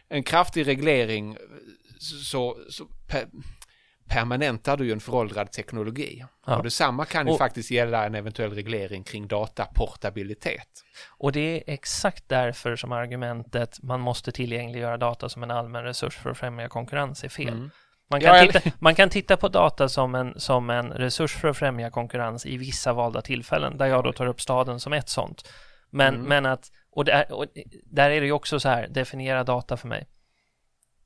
en 0.07 0.23
kraftig 0.23 0.67
reglering 0.67 1.37
så, 1.99 2.57
så 2.69 2.87
permanentar 4.09 4.77
du 4.77 4.85
ju 4.85 4.91
en 4.91 4.99
föråldrad 4.99 5.51
teknologi. 5.51 6.25
Ja. 6.45 6.57
Och 6.57 6.63
detsamma 6.63 7.05
kan 7.05 7.27
ju 7.27 7.33
och, 7.33 7.37
faktiskt 7.37 7.71
gälla 7.71 8.05
en 8.05 8.15
eventuell 8.15 8.53
reglering 8.53 9.03
kring 9.03 9.27
dataportabilitet. 9.27 10.67
Och 11.17 11.31
det 11.31 11.57
är 11.57 11.73
exakt 11.73 12.23
därför 12.27 12.75
som 12.75 12.91
argumentet 12.91 13.83
man 13.83 14.01
måste 14.01 14.31
tillgängliggöra 14.31 14.97
data 14.97 15.29
som 15.29 15.43
en 15.43 15.51
allmän 15.51 15.83
resurs 15.83 16.17
för 16.17 16.29
att 16.29 16.37
främja 16.37 16.69
konkurrens 16.69 17.23
är 17.23 17.29
fel. 17.29 17.53
Mm. 17.53 17.69
Man 18.09 18.21
kan, 18.21 18.37
ja, 18.37 18.51
titta, 18.51 18.71
man 18.79 18.95
kan 18.95 19.09
titta 19.09 19.37
på 19.37 19.47
data 19.47 19.89
som 19.89 20.15
en, 20.15 20.39
som 20.39 20.69
en 20.69 20.89
resurs 20.89 21.35
för 21.35 21.47
att 21.47 21.57
främja 21.57 21.89
konkurrens 21.89 22.45
i 22.45 22.57
vissa 22.57 22.93
valda 22.93 23.21
tillfällen, 23.21 23.77
där 23.77 23.85
jag 23.85 24.03
då 24.03 24.13
tar 24.13 24.25
upp 24.25 24.41
staden 24.41 24.79
som 24.79 24.93
ett 24.93 25.09
sånt. 25.09 25.49
Men, 25.89 26.15
mm. 26.15 26.27
men 26.27 26.45
att, 26.45 26.71
och 26.91 27.05
där, 27.05 27.31
och 27.31 27.45
där 27.83 28.09
är 28.09 28.19
det 28.21 28.25
ju 28.25 28.31
också 28.31 28.59
så 28.59 28.69
här, 28.69 28.87
definiera 28.87 29.43
data 29.43 29.77
för 29.77 29.87
mig. 29.87 30.07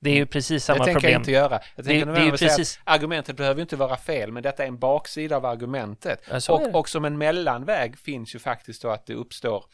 Det 0.01 0.09
är 0.09 0.15
ju 0.15 0.25
precis 0.25 0.63
samma 0.63 0.77
problem. 0.77 0.93
Det 0.95 1.01
tänker 1.01 1.09
jag 1.09 1.21
inte 1.21 1.31
göra. 1.31 1.59
Jag 1.75 1.85
tänker 1.85 2.05
det, 2.05 2.13
det 2.13 2.27
är 2.27 2.31
precis... 2.31 2.79
argumentet 2.83 3.35
behöver 3.35 3.61
inte 3.61 3.75
vara 3.75 3.97
fel, 3.97 4.31
men 4.31 4.43
detta 4.43 4.63
är 4.63 4.67
en 4.67 4.79
baksida 4.79 5.35
av 5.35 5.45
argumentet. 5.45 6.21
Ja, 6.31 6.53
och, 6.53 6.75
och 6.75 6.89
som 6.89 7.05
en 7.05 7.17
mellanväg 7.17 7.97
finns 7.97 8.35
ju 8.35 8.39
faktiskt 8.39 8.81
då 8.81 8.89
att 8.89 9.05
det 9.05 9.13
uppstår 9.13 9.65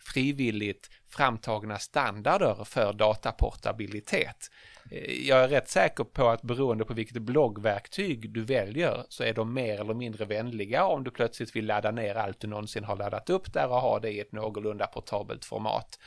frivilligt 0.00 0.90
framtagna 1.08 1.78
standarder 1.78 2.64
för 2.64 2.92
dataportabilitet. 2.92 4.50
Eh, 4.90 5.28
jag 5.28 5.44
är 5.44 5.48
rätt 5.48 5.68
säker 5.68 6.04
på 6.04 6.28
att 6.28 6.42
beroende 6.42 6.84
på 6.84 6.94
vilket 6.94 7.22
bloggverktyg 7.22 8.30
du 8.32 8.44
väljer 8.44 9.04
så 9.08 9.24
är 9.24 9.34
de 9.34 9.54
mer 9.54 9.80
eller 9.80 9.94
mindre 9.94 10.24
vänliga 10.24 10.84
om 10.84 11.04
du 11.04 11.10
plötsligt 11.10 11.56
vill 11.56 11.66
ladda 11.66 11.90
ner 11.90 12.14
allt 12.14 12.40
du 12.40 12.48
någonsin 12.48 12.84
har 12.84 12.96
laddat 12.96 13.30
upp 13.30 13.52
där 13.52 13.68
och 13.68 13.80
ha 13.80 14.00
det 14.00 14.10
i 14.10 14.20
ett 14.20 14.32
någorlunda 14.32 14.86
portabelt 14.86 15.44
format. 15.44 15.98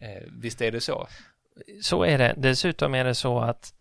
Eh, 0.00 0.22
visst 0.42 0.60
är 0.60 0.72
det 0.72 0.80
så? 0.80 1.08
Så 1.82 2.04
är 2.04 2.18
det. 2.18 2.34
Dessutom 2.36 2.94
är 2.94 3.04
det 3.04 3.14
så 3.14 3.38
att 3.38 3.74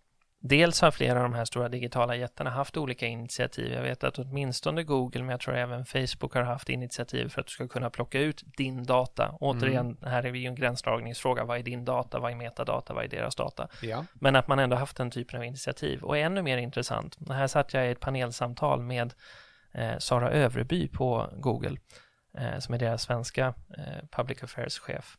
dels 0.43 0.81
har 0.81 0.91
flera 0.91 1.17
av 1.17 1.23
de 1.23 1.33
här 1.33 1.45
stora 1.45 1.69
digitala 1.69 2.15
jättarna 2.15 2.49
haft 2.49 2.77
olika 2.77 3.07
initiativ. 3.07 3.73
Jag 3.73 3.81
vet 3.81 4.03
att 4.03 4.19
åtminstone 4.19 4.83
Google, 4.83 5.19
men 5.19 5.29
jag 5.29 5.39
tror 5.39 5.55
även 5.55 5.85
Facebook 5.85 6.33
har 6.33 6.41
haft 6.41 6.69
initiativ 6.69 7.29
för 7.29 7.41
att 7.41 7.47
du 7.47 7.51
ska 7.51 7.67
kunna 7.67 7.89
plocka 7.89 8.19
ut 8.19 8.43
din 8.57 8.83
data. 8.83 9.37
Återigen, 9.39 9.85
mm. 9.85 9.97
här 10.01 10.23
är 10.23 10.31
vi 10.31 10.39
ju 10.39 10.47
en 10.47 10.55
gränsdragningsfråga. 10.55 11.43
Vad 11.43 11.57
är 11.57 11.63
din 11.63 11.85
data? 11.85 12.19
Vad 12.19 12.31
är 12.31 12.35
metadata? 12.35 12.93
Vad 12.93 13.03
är 13.03 13.07
deras 13.07 13.35
data? 13.35 13.67
Ja. 13.81 14.05
Men 14.13 14.35
att 14.35 14.47
man 14.47 14.59
ändå 14.59 14.75
haft 14.75 14.97
den 14.97 15.11
typen 15.11 15.39
av 15.39 15.45
initiativ. 15.45 16.03
Och 16.03 16.17
ännu 16.17 16.41
mer 16.41 16.57
intressant, 16.57 17.17
här 17.29 17.47
satt 17.47 17.73
jag 17.73 17.87
i 17.87 17.91
ett 17.91 17.99
panelsamtal 17.99 18.81
med 18.81 19.13
eh, 19.73 19.97
Sara 19.97 20.31
Övreby 20.31 20.87
på 20.87 21.29
Google, 21.37 21.77
eh, 22.37 22.59
som 22.59 22.73
är 22.73 22.79
deras 22.79 23.01
svenska 23.01 23.53
eh, 23.77 24.07
public 24.11 24.43
affairs-chef. 24.43 25.17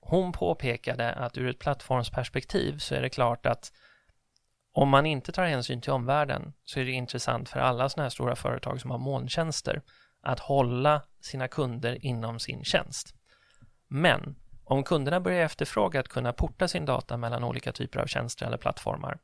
Hon 0.00 0.32
påpekade 0.32 1.12
att 1.12 1.38
ur 1.38 1.48
ett 1.48 1.58
plattformsperspektiv 1.58 2.78
så 2.78 2.94
är 2.94 3.02
det 3.02 3.08
klart 3.08 3.46
att 3.46 3.72
om 4.72 4.88
man 4.88 5.06
inte 5.06 5.32
tar 5.32 5.44
hänsyn 5.44 5.80
till 5.80 5.92
omvärlden 5.92 6.52
så 6.64 6.80
är 6.80 6.84
det 6.84 6.90
intressant 6.90 7.48
för 7.48 7.60
alla 7.60 7.88
sådana 7.88 8.04
här 8.04 8.10
stora 8.10 8.36
företag 8.36 8.80
som 8.80 8.90
har 8.90 8.98
molntjänster 8.98 9.82
att 10.22 10.40
hålla 10.40 11.02
sina 11.20 11.48
kunder 11.48 12.04
inom 12.04 12.38
sin 12.38 12.64
tjänst. 12.64 13.14
Men 13.88 14.36
om 14.64 14.84
kunderna 14.84 15.20
börjar 15.20 15.44
efterfråga 15.44 16.00
att 16.00 16.08
kunna 16.08 16.32
porta 16.32 16.68
sin 16.68 16.84
data 16.84 17.16
mellan 17.16 17.44
olika 17.44 17.72
typer 17.72 18.00
av 18.00 18.06
tjänster 18.06 18.46
eller 18.46 18.56
plattformar 18.56 19.18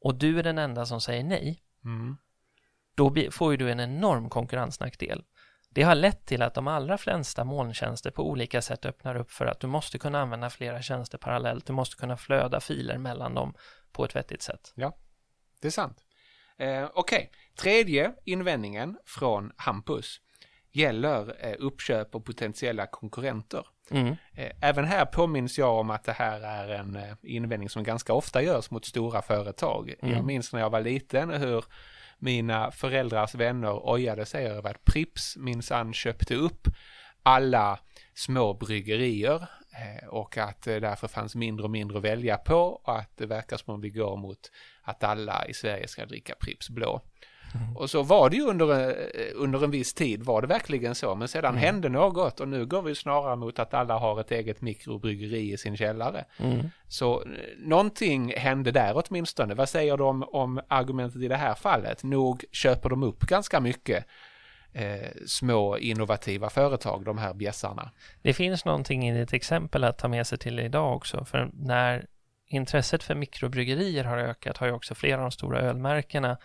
och 0.00 0.14
du 0.14 0.38
är 0.38 0.42
den 0.42 0.58
enda 0.58 0.86
som 0.86 1.00
säger 1.00 1.24
nej, 1.24 1.62
mm. 1.84 2.16
då 2.94 3.14
får 3.30 3.56
du 3.56 3.70
en 3.70 3.80
enorm 3.80 4.28
konkurrensnackdel. 4.28 5.24
Det 5.70 5.82
har 5.82 5.94
lett 5.94 6.26
till 6.26 6.42
att 6.42 6.54
de 6.54 6.68
allra 6.68 6.98
flesta 6.98 7.44
molntjänster 7.44 8.10
på 8.10 8.28
olika 8.30 8.62
sätt 8.62 8.86
öppnar 8.86 9.16
upp 9.16 9.32
för 9.32 9.46
att 9.46 9.60
du 9.60 9.66
måste 9.66 9.98
kunna 9.98 10.20
använda 10.20 10.50
flera 10.50 10.82
tjänster 10.82 11.18
parallellt. 11.18 11.66
Du 11.66 11.72
måste 11.72 11.96
kunna 11.96 12.16
flöda 12.16 12.60
filer 12.60 12.98
mellan 12.98 13.34
dem 13.34 13.54
på 13.92 14.04
ett 14.04 14.16
vettigt 14.16 14.42
sätt. 14.42 14.72
Ja, 14.74 14.96
det 15.60 15.68
är 15.68 15.72
sant. 15.72 16.04
Eh, 16.58 16.84
Okej, 16.94 17.18
okay. 17.18 17.28
tredje 17.56 18.12
invändningen 18.24 18.98
från 19.06 19.52
Hampus 19.56 20.20
gäller 20.72 21.46
eh, 21.46 21.54
uppköp 21.58 22.14
och 22.14 22.24
potentiella 22.24 22.86
konkurrenter. 22.86 23.66
Mm. 23.90 24.16
Eh, 24.32 24.50
även 24.60 24.84
här 24.84 25.04
påminns 25.04 25.58
jag 25.58 25.78
om 25.78 25.90
att 25.90 26.04
det 26.04 26.12
här 26.12 26.40
är 26.40 26.68
en 26.68 26.96
eh, 26.96 27.14
invändning 27.22 27.68
som 27.68 27.82
ganska 27.82 28.12
ofta 28.12 28.42
görs 28.42 28.70
mot 28.70 28.84
stora 28.84 29.22
företag. 29.22 29.94
Mm. 30.02 30.14
Jag 30.14 30.24
minns 30.24 30.52
när 30.52 30.60
jag 30.60 30.70
var 30.70 30.80
liten 30.80 31.30
hur 31.30 31.64
mina 32.18 32.70
föräldrars 32.70 33.34
vänner 33.34 33.80
ojade 33.82 34.26
sig 34.26 34.46
över 34.46 34.70
att 34.70 34.84
Prips 34.84 35.36
minsann 35.36 35.92
köpte 35.92 36.34
upp 36.34 36.68
alla 37.22 37.78
små 38.14 38.54
bryggerier 38.54 39.48
eh, 39.72 40.08
och 40.08 40.38
att 40.38 40.62
det 40.62 40.80
därför 40.80 41.08
fanns 41.08 41.34
mindre 41.34 41.64
och 41.64 41.70
mindre 41.70 41.98
att 41.98 42.04
välja 42.04 42.36
på 42.36 42.80
och 42.84 42.98
att 42.98 43.16
det 43.16 43.26
verkar 43.26 43.56
som 43.56 43.74
om 43.74 43.80
vi 43.80 43.90
går 43.90 44.16
mot 44.16 44.50
att 44.82 45.04
alla 45.04 45.46
i 45.46 45.54
Sverige 45.54 45.88
ska 45.88 46.06
dricka 46.06 46.34
Prips 46.40 46.70
blå. 46.70 47.02
Mm. 47.54 47.76
Och 47.76 47.90
så 47.90 48.02
var 48.02 48.30
det 48.30 48.36
ju 48.36 48.42
under, 48.42 48.88
eh, 48.88 48.94
under 49.34 49.64
en 49.64 49.70
viss 49.70 49.94
tid 49.94 50.22
var 50.22 50.40
det 50.40 50.46
verkligen 50.46 50.94
så, 50.94 51.14
men 51.14 51.28
sedan 51.28 51.50
mm. 51.50 51.60
hände 51.60 51.88
något 51.88 52.40
och 52.40 52.48
nu 52.48 52.66
går 52.66 52.82
vi 52.82 52.94
snarare 52.94 53.36
mot 53.36 53.58
att 53.58 53.74
alla 53.74 53.98
har 53.98 54.20
ett 54.20 54.30
eget 54.30 54.60
mikrobryggeri 54.60 55.52
i 55.52 55.56
sin 55.56 55.76
källare. 55.76 56.24
Mm. 56.38 56.70
Så 56.88 57.22
eh, 57.22 57.28
någonting 57.58 58.32
hände 58.36 58.70
där 58.70 59.02
åtminstone. 59.06 59.54
Vad 59.54 59.68
säger 59.68 59.96
du 59.96 60.04
om, 60.04 60.60
argumentet 60.68 61.22
i 61.22 61.28
det 61.28 61.36
här 61.36 61.54
fallet? 61.54 62.02
Nog 62.02 62.44
köper 62.52 62.88
de 62.88 63.02
upp 63.02 63.20
ganska 63.20 63.60
mycket 63.60 64.04
eh, 64.72 65.08
små 65.26 65.78
innovativa 65.78 66.50
företag, 66.50 67.04
de 67.04 67.18
här 67.18 67.34
bjässarna. 67.34 67.90
Det 68.22 68.32
finns 68.32 68.64
någonting 68.64 69.08
i 69.08 69.20
ett 69.20 69.32
exempel 69.32 69.84
att 69.84 69.98
ta 69.98 70.08
med 70.08 70.26
sig 70.26 70.38
till 70.38 70.60
idag 70.60 70.96
också, 70.96 71.24
för 71.24 71.50
när 71.52 72.06
intresset 72.48 73.02
för 73.02 73.14
mikrobryggerier 73.14 74.04
har 74.04 74.18
ökat 74.18 74.56
har 74.56 74.66
ju 74.66 74.72
också 74.72 74.94
flera 74.94 75.16
av 75.16 75.22
de 75.22 75.30
stora 75.30 75.60
ölmärkena 75.60 76.38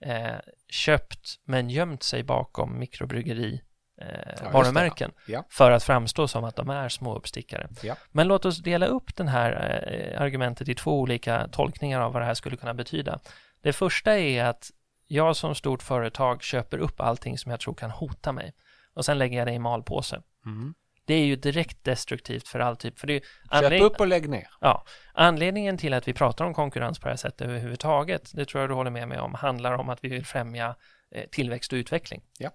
eh, 0.00 0.36
köpt 0.68 1.40
men 1.44 1.70
gömt 1.70 2.02
sig 2.02 2.22
bakom 2.22 2.78
mikrobryggeri 2.78 3.60
eh, 4.00 4.52
varumärken 4.52 5.12
ja. 5.26 5.44
för 5.50 5.70
att 5.70 5.84
framstå 5.84 6.28
som 6.28 6.44
att 6.44 6.56
de 6.56 6.70
är 6.70 6.88
små 6.88 7.16
uppstickare. 7.16 7.68
Ja. 7.82 7.96
Men 8.10 8.28
låt 8.28 8.44
oss 8.44 8.58
dela 8.58 8.86
upp 8.86 9.16
det 9.16 9.28
här 9.28 9.52
eh, 9.86 10.22
argumentet 10.22 10.68
i 10.68 10.74
två 10.74 11.00
olika 11.00 11.48
tolkningar 11.48 12.00
av 12.00 12.12
vad 12.12 12.22
det 12.22 12.26
här 12.26 12.34
skulle 12.34 12.56
kunna 12.56 12.74
betyda. 12.74 13.20
Det 13.62 13.72
första 13.72 14.18
är 14.18 14.44
att 14.44 14.70
jag 15.06 15.36
som 15.36 15.54
stort 15.54 15.82
företag 15.82 16.42
köper 16.42 16.78
upp 16.78 17.00
allting 17.00 17.38
som 17.38 17.50
jag 17.50 17.60
tror 17.60 17.74
kan 17.74 17.90
hota 17.90 18.32
mig 18.32 18.52
och 18.94 19.04
sen 19.04 19.18
lägger 19.18 19.38
jag 19.38 19.46
det 19.46 19.52
i 19.52 19.58
malpåse. 19.58 20.22
Mm. 20.46 20.74
Det 21.10 21.14
är 21.14 21.24
ju 21.24 21.36
direkt 21.36 21.84
destruktivt 21.84 22.48
för 22.48 22.60
all 22.60 22.76
typ. 22.76 22.98
För 22.98 23.06
det 23.06 23.14
är 23.50 23.60
Köp 23.60 23.82
upp 23.82 24.00
och 24.00 24.06
lägg 24.06 24.28
ner. 24.28 24.48
Ja, 24.60 24.84
anledningen 25.14 25.78
till 25.78 25.94
att 25.94 26.08
vi 26.08 26.12
pratar 26.12 26.44
om 26.44 26.54
konkurrens 26.54 26.98
på 26.98 27.04
det 27.06 27.12
här 27.12 27.16
sättet 27.16 27.40
överhuvudtaget, 27.40 28.30
det 28.34 28.44
tror 28.44 28.60
jag 28.60 28.70
du 28.70 28.74
håller 28.74 28.90
med 28.90 29.08
mig 29.08 29.20
om, 29.20 29.34
handlar 29.34 29.72
om 29.72 29.88
att 29.88 30.04
vi 30.04 30.08
vill 30.08 30.26
främja 30.26 30.76
eh, 31.14 31.24
tillväxt 31.30 31.72
och 31.72 31.76
utveckling. 31.76 32.22
Ja. 32.38 32.50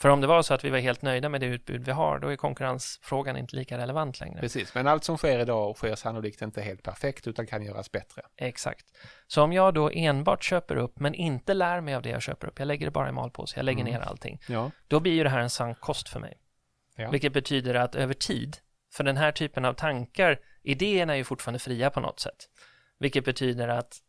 För 0.00 0.08
om 0.08 0.20
det 0.20 0.26
var 0.26 0.42
så 0.42 0.54
att 0.54 0.64
vi 0.64 0.70
var 0.70 0.78
helt 0.78 1.02
nöjda 1.02 1.28
med 1.28 1.40
det 1.40 1.46
utbud 1.46 1.84
vi 1.84 1.92
har, 1.92 2.18
då 2.18 2.28
är 2.28 2.36
konkurrensfrågan 2.36 3.36
inte 3.36 3.56
lika 3.56 3.78
relevant 3.78 4.20
längre. 4.20 4.40
Precis, 4.40 4.74
men 4.74 4.86
allt 4.86 5.04
som 5.04 5.16
sker 5.16 5.38
idag 5.38 5.76
sker 5.76 5.94
sannolikt 5.94 6.42
inte 6.42 6.62
helt 6.62 6.82
perfekt 6.82 7.26
utan 7.26 7.46
kan 7.46 7.62
göras 7.62 7.92
bättre. 7.92 8.22
Exakt. 8.36 8.86
Så 9.26 9.42
om 9.42 9.52
jag 9.52 9.74
då 9.74 9.90
enbart 9.90 10.44
köper 10.44 10.76
upp, 10.76 10.98
men 11.00 11.14
inte 11.14 11.54
lär 11.54 11.80
mig 11.80 11.94
av 11.94 12.02
det 12.02 12.08
jag 12.10 12.22
köper 12.22 12.46
upp, 12.48 12.58
jag 12.58 12.66
lägger 12.66 12.86
det 12.86 12.90
bara 12.92 13.08
i 13.08 13.12
malpåse, 13.12 13.58
jag 13.58 13.64
lägger 13.64 13.80
Mm. 13.80 13.92
ner 13.92 14.00
allting, 14.00 14.40
Ja. 14.48 14.70
då 14.88 15.00
blir 15.00 15.12
ju 15.12 15.22
det 15.22 15.30
här 15.30 15.40
en 15.40 15.50
sank 15.50 15.80
kost 15.80 16.08
för 16.08 16.20
mig. 16.20 16.36
Ja. 16.96 17.10
Vilket 17.10 17.32
betyder 17.32 17.74
att 17.74 17.94
över 17.94 18.14
tid, 18.14 18.56
för 18.92 19.04
den 19.04 19.16
här 19.16 19.32
typen 19.32 19.64
av 19.64 19.74
tankar, 19.74 20.40
idéerna 20.62 21.12
är 21.12 21.16
ju 21.16 21.24
fortfarande 21.24 21.58
fria 21.58 21.90
på 21.90 22.00
något 22.00 22.20
sätt. 22.20 22.48
Vilket 22.98 23.24
betyder 23.24 23.68
att 23.68 24.02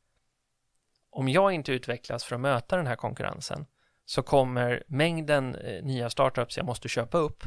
om 1.09 1.29
jag 1.29 1.51
inte 1.51 1.71
utvecklas 1.71 2.23
för 2.23 2.35
att 2.35 2.41
möta 2.41 2.77
den 2.77 2.87
här 2.87 2.95
konkurrensen 2.95 3.65
så 4.05 4.23
kommer 4.23 4.83
mängden 4.87 5.55
eh, 5.55 5.83
nya 5.83 6.09
startups 6.09 6.57
jag 6.57 6.65
måste 6.65 6.89
köpa 6.89 7.17
upp 7.17 7.43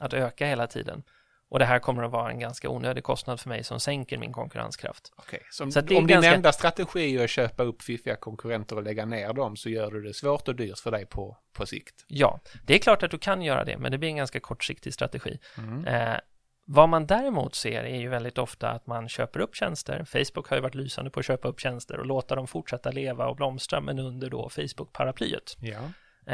att 0.00 0.12
öka 0.12 0.46
hela 0.46 0.66
tiden. 0.66 1.02
Och 1.50 1.58
det 1.58 1.64
här 1.64 1.78
kommer 1.78 2.02
att 2.02 2.10
vara 2.10 2.30
en 2.30 2.38
ganska 2.38 2.68
onödig 2.68 3.04
kostnad 3.04 3.40
för 3.40 3.48
mig 3.48 3.64
som 3.64 3.80
sänker 3.80 4.18
min 4.18 4.32
konkurrenskraft. 4.32 5.12
Okej, 5.16 5.42
så 5.50 5.64
om, 5.64 5.72
Så 5.72 5.80
om 5.80 5.86
ganska- 5.86 6.20
din 6.20 6.24
enda 6.24 6.52
strategi 6.52 7.16
är 7.16 7.24
att 7.24 7.30
köpa 7.30 7.62
upp 7.62 7.82
fiffiga 7.82 8.16
konkurrenter 8.16 8.76
och 8.76 8.82
lägga 8.82 9.04
ner 9.04 9.32
dem 9.32 9.56
så 9.56 9.68
gör 9.68 9.90
du 9.90 10.02
det 10.02 10.14
svårt 10.14 10.48
och 10.48 10.54
dyrt 10.56 10.78
för 10.78 10.90
dig 10.90 11.06
på, 11.06 11.36
på 11.52 11.66
sikt. 11.66 12.04
Ja, 12.08 12.40
det 12.66 12.74
är 12.74 12.78
klart 12.78 13.02
att 13.02 13.10
du 13.10 13.18
kan 13.18 13.42
göra 13.42 13.64
det, 13.64 13.78
men 13.78 13.92
det 13.92 13.98
blir 13.98 14.08
en 14.08 14.16
ganska 14.16 14.40
kortsiktig 14.40 14.94
strategi. 14.94 15.38
Mm. 15.58 15.84
Eh, 15.86 16.16
vad 16.70 16.88
man 16.88 17.06
däremot 17.06 17.54
ser 17.54 17.82
är 17.84 17.96
ju 17.96 18.08
väldigt 18.08 18.38
ofta 18.38 18.70
att 18.70 18.86
man 18.86 19.08
köper 19.08 19.40
upp 19.40 19.54
tjänster. 19.56 20.04
Facebook 20.04 20.48
har 20.48 20.56
ju 20.56 20.62
varit 20.62 20.74
lysande 20.74 21.10
på 21.10 21.20
att 21.20 21.26
köpa 21.26 21.48
upp 21.48 21.60
tjänster 21.60 21.98
och 21.98 22.06
låta 22.06 22.34
dem 22.34 22.46
fortsätta 22.46 22.90
leva 22.90 23.26
och 23.26 23.36
blomstra, 23.36 23.80
men 23.80 23.98
under 23.98 24.30
då 24.30 24.48
Facebook-paraplyet. 24.48 25.56
Ja. 25.60 25.80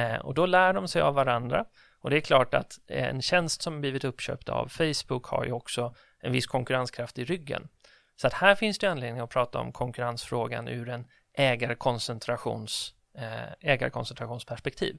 Eh, 0.01 0.17
och 0.17 0.35
då 0.35 0.47
lär 0.47 0.73
de 0.73 0.89
sig 0.89 1.03
av 1.03 1.15
varandra. 1.15 1.65
Och 2.05 2.11
det 2.11 2.17
är 2.17 2.21
klart 2.21 2.55
att 2.55 2.79
en 2.87 3.23
tjänst 3.23 3.63
som 3.63 3.81
blivit 3.81 4.05
uppköpt 4.05 4.49
av 4.49 4.69
Facebook 4.69 5.27
har 5.27 5.45
ju 5.45 5.53
också 5.53 5.95
en 6.21 6.33
viss 6.33 6.47
konkurrenskraft 6.47 7.19
i 7.19 7.25
ryggen. 7.25 7.69
Så 8.17 8.27
att 8.27 8.33
här 8.33 8.55
finns 8.55 8.79
det 8.79 8.87
anledning 8.87 9.23
att 9.23 9.31
prata 9.31 9.59
om 9.59 9.73
konkurrensfrågan 9.73 10.69
ur 10.69 10.89
en 10.89 11.07
ägarkoncentrations, 11.35 12.95
eh, 13.19 13.71
ägarkoncentrationsperspektiv. 13.71 14.99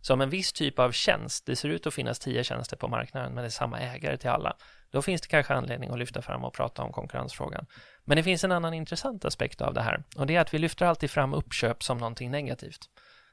Så 0.00 0.12
om 0.12 0.20
en 0.20 0.30
viss 0.30 0.52
typ 0.52 0.78
av 0.78 0.92
tjänst, 0.92 1.46
det 1.46 1.56
ser 1.56 1.68
ut 1.68 1.86
att 1.86 1.94
finnas 1.94 2.18
tio 2.18 2.44
tjänster 2.44 2.76
på 2.76 2.88
marknaden 2.88 3.34
men 3.34 3.42
det 3.42 3.48
är 3.48 3.50
samma 3.50 3.80
ägare 3.80 4.16
till 4.16 4.30
alla, 4.30 4.56
då 4.90 5.02
finns 5.02 5.20
det 5.20 5.28
kanske 5.28 5.54
anledning 5.54 5.90
att 5.90 5.98
lyfta 5.98 6.22
fram 6.22 6.44
och 6.44 6.54
prata 6.54 6.82
om 6.82 6.92
konkurrensfrågan. 6.92 7.66
Men 8.04 8.16
det 8.16 8.22
finns 8.22 8.44
en 8.44 8.52
annan 8.52 8.74
intressant 8.74 9.24
aspekt 9.24 9.60
av 9.60 9.74
det 9.74 9.82
här 9.82 10.04
och 10.16 10.26
det 10.26 10.36
är 10.36 10.40
att 10.40 10.54
vi 10.54 10.58
lyfter 10.58 10.86
alltid 10.86 11.10
fram 11.10 11.34
uppköp 11.34 11.82
som 11.82 11.98
någonting 11.98 12.30
negativt. 12.30 12.80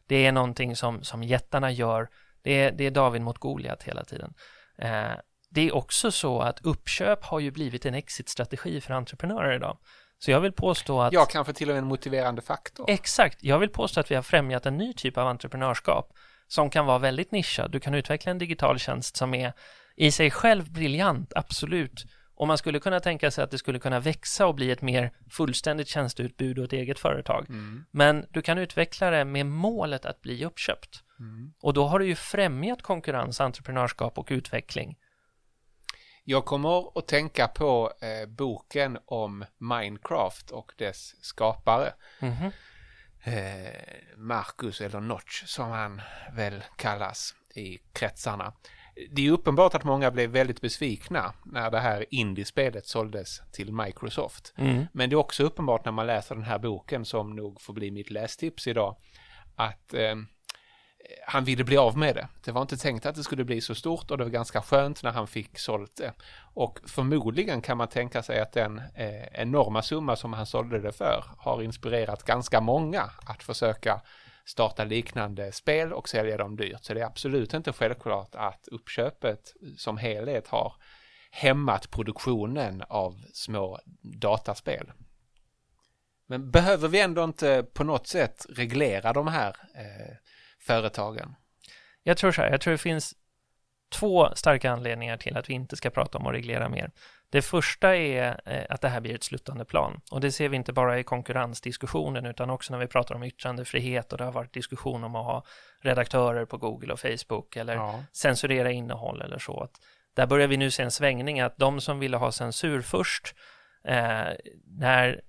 Det 0.08 0.26
är 0.26 0.32
någonting 0.32 0.76
som, 0.76 1.04
som 1.04 1.24
jättarna 1.24 1.72
gör, 1.72 2.10
det 2.42 2.52
är, 2.52 2.72
det 2.72 2.86
är 2.86 2.92
David 2.92 3.22
mot 3.22 3.38
Goliat 3.38 3.84
hela 3.84 4.04
tiden. 4.04 4.34
Eh, 4.78 5.12
det 5.50 5.68
är 5.68 5.76
också 5.76 6.12
så 6.12 6.40
att 6.40 6.66
uppköp 6.66 7.24
har 7.24 7.40
ju 7.40 7.52
blivit 7.52 7.86
en 7.86 7.94
exit-strategi 7.94 8.82
för 8.82 8.94
entreprenörer 8.94 9.56
idag. 9.56 9.78
Så 10.20 10.32
jag 10.32 10.42
vill 10.42 10.52
påstå 10.52 11.02
att 11.02 11.14
ja, 11.14 11.26
kanske 11.26 11.54
till 11.54 11.70
och 11.70 11.74
med 11.74 11.82
en 11.82 11.88
motiverande 11.88 12.42
faktor. 12.42 12.86
Exakt, 12.90 13.44
jag 13.44 13.60
vill 13.60 13.70
påstå 13.70 14.00
att 14.00 14.12
vi 14.12 14.16
har 14.16 14.22
främjat 14.22 14.66
en 14.66 14.78
ny 14.78 14.94
typ 14.94 15.18
av 15.18 15.28
entreprenörskap 15.28 16.14
som 16.48 16.70
kan 16.70 16.86
vara 16.86 17.00
väldigt 17.00 17.32
nischad. 17.32 17.72
Du 17.72 17.80
kan 17.80 17.94
utveckla 17.94 18.32
en 18.32 18.38
digital 18.38 18.80
tjänst 18.80 19.18
som 19.18 19.34
är 19.34 19.54
i 19.96 20.12
sig 20.12 20.32
själv 20.32 20.72
briljant, 20.72 21.34
absolut. 21.36 22.06
Och 22.36 22.48
man 22.48 22.58
skulle 22.58 22.80
kunna 22.80 23.00
tänka 23.00 23.32
sig 23.32 23.44
att 23.44 23.52
det 23.52 23.58
skulle 23.58 23.80
kunna 23.80 24.00
växa 24.00 24.48
och 24.48 24.56
bli 24.56 24.72
ett 24.72 24.82
mer 24.82 25.12
fullständigt 25.30 25.88
tjänsteutbud 25.88 26.60
och 26.60 26.66
ett 26.66 26.74
eget 26.74 27.00
företag. 27.00 27.46
Mm. 27.50 27.86
Men 27.92 28.26
du 28.30 28.42
kan 28.42 28.58
utveckla 28.58 29.10
det 29.10 29.26
med 29.26 29.46
målet 29.46 30.06
att 30.06 30.22
bli 30.22 30.46
uppköpt. 30.46 31.04
Mm. 31.22 31.54
Och 31.62 31.74
då 31.74 31.88
har 31.88 32.00
du 32.00 32.06
ju 32.06 32.16
främjat 32.16 32.82
konkurrens, 32.82 33.42
entreprenörskap 33.42 34.18
och 34.18 34.28
utveckling. 34.32 34.98
Jag 36.24 36.46
kommer 36.46 37.00
att 37.00 37.08
tänka 37.08 37.48
på 37.48 37.92
eh, 38.02 38.30
boken 38.30 38.98
om 39.06 39.46
Minecraft 39.58 40.52
och 40.52 40.74
dess 40.78 41.26
skapare. 41.26 41.94
Mhm. 42.20 42.52
Eh, 43.24 44.18
Marcus 44.18 44.82
eller 44.82 45.00
Notch 45.00 45.44
som 45.46 45.72
han 45.72 46.02
väl 46.34 46.64
kallas 46.76 47.36
i 47.56 47.78
kretsarna. 47.94 48.54
Det 49.12 49.28
är 49.28 49.32
uppenbart 49.32 49.76
att 49.76 49.84
många 49.84 50.12
blev 50.12 50.30
väldigt 50.30 50.62
besvikna 50.62 51.34
när 51.46 51.72
det 51.72 51.80
här 51.80 52.06
indiespelet 52.10 52.88
såldes 52.88 53.42
till 53.52 53.74
Microsoft. 53.74 54.54
Mm. 54.58 54.86
Men 54.94 55.10
det 55.10 55.14
är 55.14 55.18
också 55.18 55.44
uppenbart 55.44 55.86
när 55.86 55.92
man 55.92 56.08
läser 56.08 56.36
den 56.36 56.44
här 56.44 56.60
boken 56.60 57.06
som 57.06 57.36
nog 57.36 57.62
får 57.62 57.74
bli 57.74 57.92
mitt 57.92 58.10
lästips 58.10 58.68
idag 58.68 58.98
att 59.56 59.94
eh, 59.94 60.16
han 61.28 61.44
ville 61.44 61.64
bli 61.64 61.78
av 61.78 61.98
med 61.98 62.16
det. 62.16 62.28
Det 62.46 62.52
var 62.52 62.62
inte 62.62 62.78
tänkt 62.78 63.06
att 63.06 63.16
det 63.16 63.24
skulle 63.24 63.44
bli 63.44 63.62
så 63.62 63.76
stort 63.76 64.12
och 64.12 64.18
det 64.18 64.24
var 64.24 64.32
ganska 64.32 64.62
skönt 64.62 65.04
när 65.04 65.12
han 65.12 65.28
fick 65.28 65.60
sålt 65.60 65.96
det. 65.96 66.14
Och 66.54 66.80
förmodligen 66.86 67.62
kan 67.62 67.78
man 67.78 67.88
tänka 67.88 68.24
sig 68.24 68.40
att 68.40 68.52
den 68.52 68.78
eh, 68.96 69.42
enorma 69.42 69.82
summa 69.82 70.16
som 70.16 70.34
han 70.34 70.46
sålde 70.46 70.80
det 70.80 70.92
för 70.92 71.24
har 71.38 71.62
inspirerat 71.62 72.24
ganska 72.24 72.62
många 72.62 73.10
att 73.26 73.44
försöka 73.44 74.02
starta 74.46 74.84
liknande 74.84 75.52
spel 75.52 75.94
och 75.94 76.10
sälja 76.10 76.38
dem 76.38 76.56
dyrt. 76.56 76.84
Så 76.84 76.94
det 76.94 77.02
är 77.02 77.06
absolut 77.06 77.54
inte 77.54 77.74
självklart 77.74 78.36
att 78.36 78.68
uppköpet 78.68 79.54
som 79.78 79.98
helhet 79.98 80.48
har 80.48 80.74
hämmat 81.32 81.92
produktionen 81.92 82.84
av 82.90 83.22
små 83.34 83.80
dataspel. 84.02 84.92
Men 86.28 86.52
behöver 86.52 86.88
vi 86.88 87.02
ändå 87.02 87.24
inte 87.24 87.66
på 87.74 87.84
något 87.84 88.08
sätt 88.08 88.46
reglera 88.50 89.14
de 89.14 89.28
här 89.28 89.56
eh, 89.76 90.16
företagen? 90.62 91.36
Jag 92.04 92.18
tror 92.18 92.32
så 92.32 92.42
här, 92.42 92.50
jag 92.52 92.62
tror 92.62 92.72
det 92.72 92.78
finns 92.78 93.14
två 93.92 94.36
starka 94.36 94.72
anledningar 94.72 95.18
till 95.18 95.38
att 95.38 95.50
vi 95.50 95.54
inte 95.54 95.76
ska 95.76 95.90
prata 95.90 96.18
om 96.18 96.28
att 96.28 96.34
reglera 96.34 96.70
mer. 96.70 96.92
Det 97.30 97.42
första 97.42 97.96
är 97.96 98.42
eh, 98.46 98.64
att 98.70 98.82
det 98.82 98.90
här 98.90 99.02
blir 99.02 99.16
ett 99.16 99.24
sluttande 99.24 99.66
plan 99.66 100.02
och 100.12 100.22
det 100.22 100.32
ser 100.32 100.50
vi 100.50 100.56
inte 100.56 100.74
bara 100.74 101.00
i 101.00 101.04
konkurrensdiskussionen 101.04 102.26
utan 102.26 102.50
också 102.50 102.74
när 102.74 102.80
vi 102.80 102.88
pratar 102.88 103.16
om 103.16 103.24
yttrandefrihet 103.24 104.12
och 104.12 104.18
det 104.18 104.24
har 104.24 104.32
varit 104.32 104.54
diskussion 104.54 105.04
om 105.04 105.16
att 105.16 105.26
ha 105.26 105.44
redaktörer 105.82 106.46
på 106.46 106.58
Google 106.58 106.94
och 106.94 107.00
Facebook 107.00 107.56
eller 107.56 107.76
Ja. 107.76 108.04
censurera 108.14 108.72
innehåll 108.72 109.22
eller 109.22 109.40
så. 109.40 109.64
Att 109.64 109.72
där 110.14 110.28
börjar 110.28 110.48
vi 110.48 110.58
nu 110.58 110.72
se 110.72 110.84
en 110.84 110.92
svängning 110.92 111.40
att 111.40 111.58
de 111.58 111.82
som 111.82 112.00
ville 112.00 112.18
ha 112.18 112.32
censur 112.32 112.82
först, 112.82 113.36
eh, 113.84 114.28
när 114.66 115.22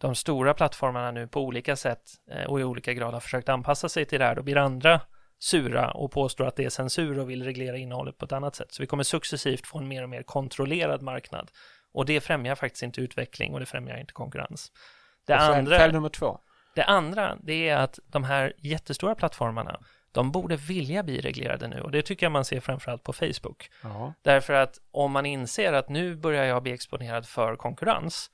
de 0.00 0.14
stora 0.14 0.54
plattformarna 0.54 1.10
nu 1.10 1.26
på 1.26 1.40
olika 1.40 1.76
sätt 1.76 2.02
eh, 2.30 2.44
och 2.44 2.60
i 2.60 2.64
olika 2.64 2.92
grad 2.92 3.14
har 3.14 3.20
försökt 3.20 3.48
anpassa 3.48 3.88
sig 3.88 4.04
till 4.04 4.18
det 4.18 4.24
här, 4.24 4.34
då 4.34 4.42
blir 4.42 4.56
andra 4.56 5.00
sura 5.38 5.90
och 5.90 6.12
påstår 6.12 6.46
att 6.46 6.56
det 6.56 6.64
är 6.64 6.70
censur 6.70 7.18
och 7.18 7.30
vill 7.30 7.44
reglera 7.44 7.76
innehållet 7.76 8.18
på 8.18 8.24
ett 8.24 8.32
annat 8.32 8.54
sätt. 8.54 8.72
Så 8.72 8.82
vi 8.82 8.86
kommer 8.86 9.02
successivt 9.02 9.66
få 9.66 9.78
en 9.78 9.88
mer 9.88 10.02
och 10.02 10.08
mer 10.08 10.22
kontrollerad 10.22 11.02
marknad. 11.02 11.50
Och 11.92 12.06
det 12.06 12.20
främjar 12.20 12.54
faktiskt 12.54 12.82
inte 12.82 13.00
utveckling 13.00 13.54
och 13.54 13.60
det 13.60 13.66
främjar 13.66 13.96
inte 13.96 14.12
konkurrens. 14.12 14.72
Det 15.26 15.36
andra, 15.36 15.78
Skäl 15.78 15.92
nummer 15.92 16.08
två. 16.08 16.40
det 16.74 16.84
andra, 16.84 17.36
det 17.42 17.68
är 17.68 17.76
att 17.76 17.98
de 18.06 18.24
här 18.24 18.52
jättestora 18.58 19.14
plattformarna, 19.14 19.80
de 20.12 20.32
borde 20.32 20.56
vilja 20.56 21.02
bli 21.02 21.20
reglerade 21.20 21.68
nu 21.68 21.80
och 21.80 21.90
det 21.90 22.02
tycker 22.02 22.26
jag 22.26 22.32
man 22.32 22.44
ser 22.44 22.60
framförallt 22.60 23.02
på 23.02 23.12
Facebook. 23.12 23.70
Ja. 23.82 24.14
Därför 24.22 24.52
att 24.52 24.78
om 24.90 25.12
man 25.12 25.26
inser 25.26 25.72
att 25.72 25.88
nu 25.88 26.16
börjar 26.16 26.44
jag 26.44 26.62
bli 26.62 26.72
exponerad 26.72 27.26
för 27.26 27.56
konkurrens 27.56 28.30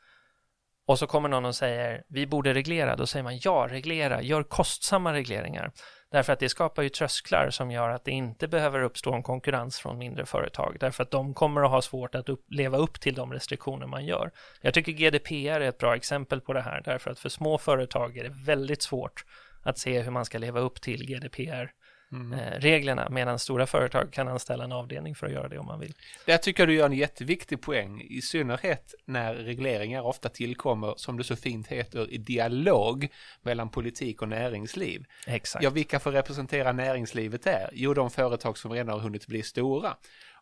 och 0.86 0.98
så 0.98 1.06
kommer 1.06 1.28
någon 1.28 1.44
och 1.44 1.54
säger 1.54 2.02
vi 2.08 2.26
borde 2.26 2.54
reglera, 2.54 2.96
då 2.96 3.06
säger 3.06 3.22
man 3.22 3.38
ja, 3.42 3.66
reglera, 3.70 4.22
gör 4.22 4.42
kostsamma 4.42 5.12
regleringar. 5.12 5.72
Därför 6.10 6.32
att 6.32 6.38
det 6.40 6.48
skapar 6.48 6.82
ju 6.82 6.88
trösklar 6.88 7.50
som 7.50 7.70
gör 7.70 7.90
att 7.90 8.04
det 8.04 8.10
inte 8.10 8.48
behöver 8.48 8.82
uppstå 8.82 9.14
en 9.14 9.22
konkurrens 9.22 9.78
från 9.78 9.98
mindre 9.98 10.26
företag. 10.26 10.76
Därför 10.80 11.02
att 11.02 11.10
de 11.10 11.34
kommer 11.34 11.62
att 11.62 11.70
ha 11.70 11.82
svårt 11.82 12.14
att 12.14 12.28
upp, 12.28 12.44
leva 12.50 12.78
upp 12.78 13.00
till 13.00 13.14
de 13.14 13.32
restriktioner 13.32 13.86
man 13.86 14.04
gör. 14.04 14.30
Jag 14.60 14.74
tycker 14.74 14.92
GDPR 14.92 15.60
är 15.60 15.60
ett 15.60 15.78
bra 15.78 15.96
exempel 15.96 16.40
på 16.40 16.52
det 16.52 16.60
här. 16.60 16.82
Därför 16.84 17.10
att 17.10 17.18
för 17.18 17.28
små 17.28 17.58
företag 17.58 18.16
är 18.16 18.24
det 18.24 18.34
väldigt 18.46 18.82
svårt 18.82 19.24
att 19.62 19.78
se 19.78 20.00
hur 20.00 20.10
man 20.10 20.24
ska 20.24 20.38
leva 20.38 20.60
upp 20.60 20.80
till 20.80 21.06
GDPR 21.06 21.70
mm. 22.12 22.32
eh, 22.32 22.60
reglerna 22.60 23.08
medan 23.10 23.38
stora 23.38 23.66
företag 23.66 24.12
kan 24.12 24.28
anställa 24.28 24.64
en 24.64 24.72
avdelning 24.72 25.14
för 25.14 25.26
att 25.26 25.32
göra 25.32 25.48
det 25.48 25.58
om 25.58 25.66
man 25.66 25.80
vill. 25.80 25.94
Där 26.26 26.36
tycker 26.36 26.62
jag 26.62 26.68
du 26.68 26.74
gör 26.74 26.86
en 26.86 26.92
jätteviktig 26.92 27.60
poäng, 27.60 28.00
i 28.00 28.22
synnerhet 28.22 28.94
när 29.04 29.34
regleringar 29.34 30.02
ofta 30.02 30.28
tillkommer, 30.28 30.94
som 30.96 31.18
det 31.18 31.24
så 31.24 31.36
fint 31.36 31.66
heter, 31.66 32.10
i 32.10 32.18
dialog 32.18 33.08
mellan 33.42 33.68
politik 33.68 34.22
och 34.22 34.28
näringsliv. 34.28 35.04
Exakt. 35.26 35.64
Ja, 35.64 35.70
vilka 35.70 36.00
får 36.00 36.12
representera 36.12 36.72
näringslivet 36.72 37.42
där? 37.42 37.70
Jo, 37.72 37.94
de 37.94 38.10
företag 38.10 38.58
som 38.58 38.72
redan 38.72 38.88
har 38.88 39.00
hunnit 39.00 39.26
bli 39.26 39.42
stora. 39.42 39.96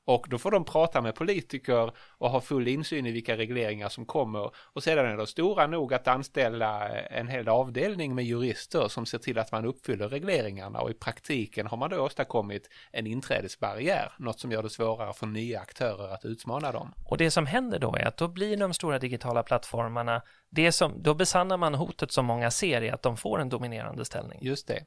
Och 0.04 0.26
då 0.28 0.38
får 0.38 0.50
de 0.50 0.64
prata 0.64 1.00
med 1.00 1.14
politiker 1.14 1.92
och 2.18 2.30
ha 2.30 2.40
full 2.40 2.68
insyn 2.68 3.06
i 3.06 3.12
vilka 3.12 3.36
regleringar 3.36 3.88
som 3.88 4.06
kommer. 4.06 4.50
Och 4.56 4.82
sedan 4.82 5.06
är 5.06 5.16
de 5.16 5.26
stora 5.26 5.66
nog 5.66 5.94
att 5.94 6.08
anställa 6.08 6.88
en 6.98 7.28
hel 7.28 7.48
avdelning 7.48 8.14
med 8.14 8.24
jurister 8.24 8.88
som 8.88 9.06
ser 9.06 9.18
till 9.18 9.38
att 9.38 9.52
man 9.52 9.64
uppfyller 9.64 10.08
regleringarna. 10.08 10.80
Och 10.80 10.90
i 10.90 10.94
praktiken 10.94 11.66
har 11.66 11.76
man 11.76 11.90
då 11.90 12.00
åstadkommit 12.00 12.68
en 12.92 13.06
inträdesbarriär, 13.06 14.12
något 14.18 14.40
som 14.40 14.52
gör 14.52 14.62
det 14.62 14.70
svårare 14.70 15.12
för 15.12 15.26
nya 15.26 15.60
aktörer 15.60 16.14
att 16.14 16.24
utmana 16.24 16.72
dem. 16.72 16.94
Och 17.04 17.18
det 17.18 17.30
som 17.30 17.46
händer 17.46 17.78
då 17.78 17.96
är 17.96 18.04
att 18.04 18.16
då 18.16 18.28
blir 18.28 18.56
de 18.56 18.74
stora 18.74 18.98
digitala 18.98 19.42
plattformarna, 19.42 20.22
det 20.50 20.72
som, 20.72 21.02
då 21.02 21.14
besannar 21.14 21.56
man 21.56 21.74
hotet 21.74 22.12
som 22.12 22.26
många 22.26 22.50
ser 22.50 22.82
i 22.82 22.90
att 22.90 23.02
de 23.02 23.16
får 23.16 23.40
en 23.40 23.48
dominerande 23.48 24.04
ställning. 24.04 24.38
Just 24.42 24.68
det. 24.68 24.84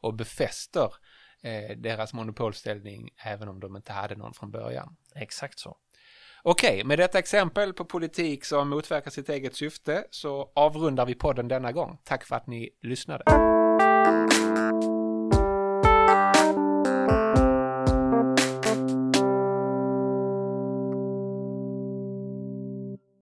Och 0.00 0.14
befäster 0.14 0.94
eh, 1.44 1.76
deras 1.76 2.12
monopolställning 2.12 3.10
även 3.24 3.48
om 3.48 3.60
de 3.60 3.76
inte 3.76 3.92
hade 3.92 4.16
någon 4.16 4.34
från 4.34 4.50
början. 4.50 4.96
Exakt 5.14 5.58
så. 5.58 5.76
Okej, 6.42 6.84
med 6.84 6.98
detta 6.98 7.18
exempel 7.18 7.72
på 7.72 7.84
politik 7.84 8.44
som 8.44 8.68
motverkar 8.68 9.10
sitt 9.10 9.28
eget 9.28 9.56
syfte 9.56 10.04
så 10.10 10.52
avrundar 10.54 11.06
vi 11.06 11.14
podden 11.14 11.48
denna 11.48 11.72
gång. 11.72 11.98
Tack 12.04 12.24
för 12.24 12.36
att 12.36 12.46
ni 12.46 12.70
lyssnade. 12.82 13.24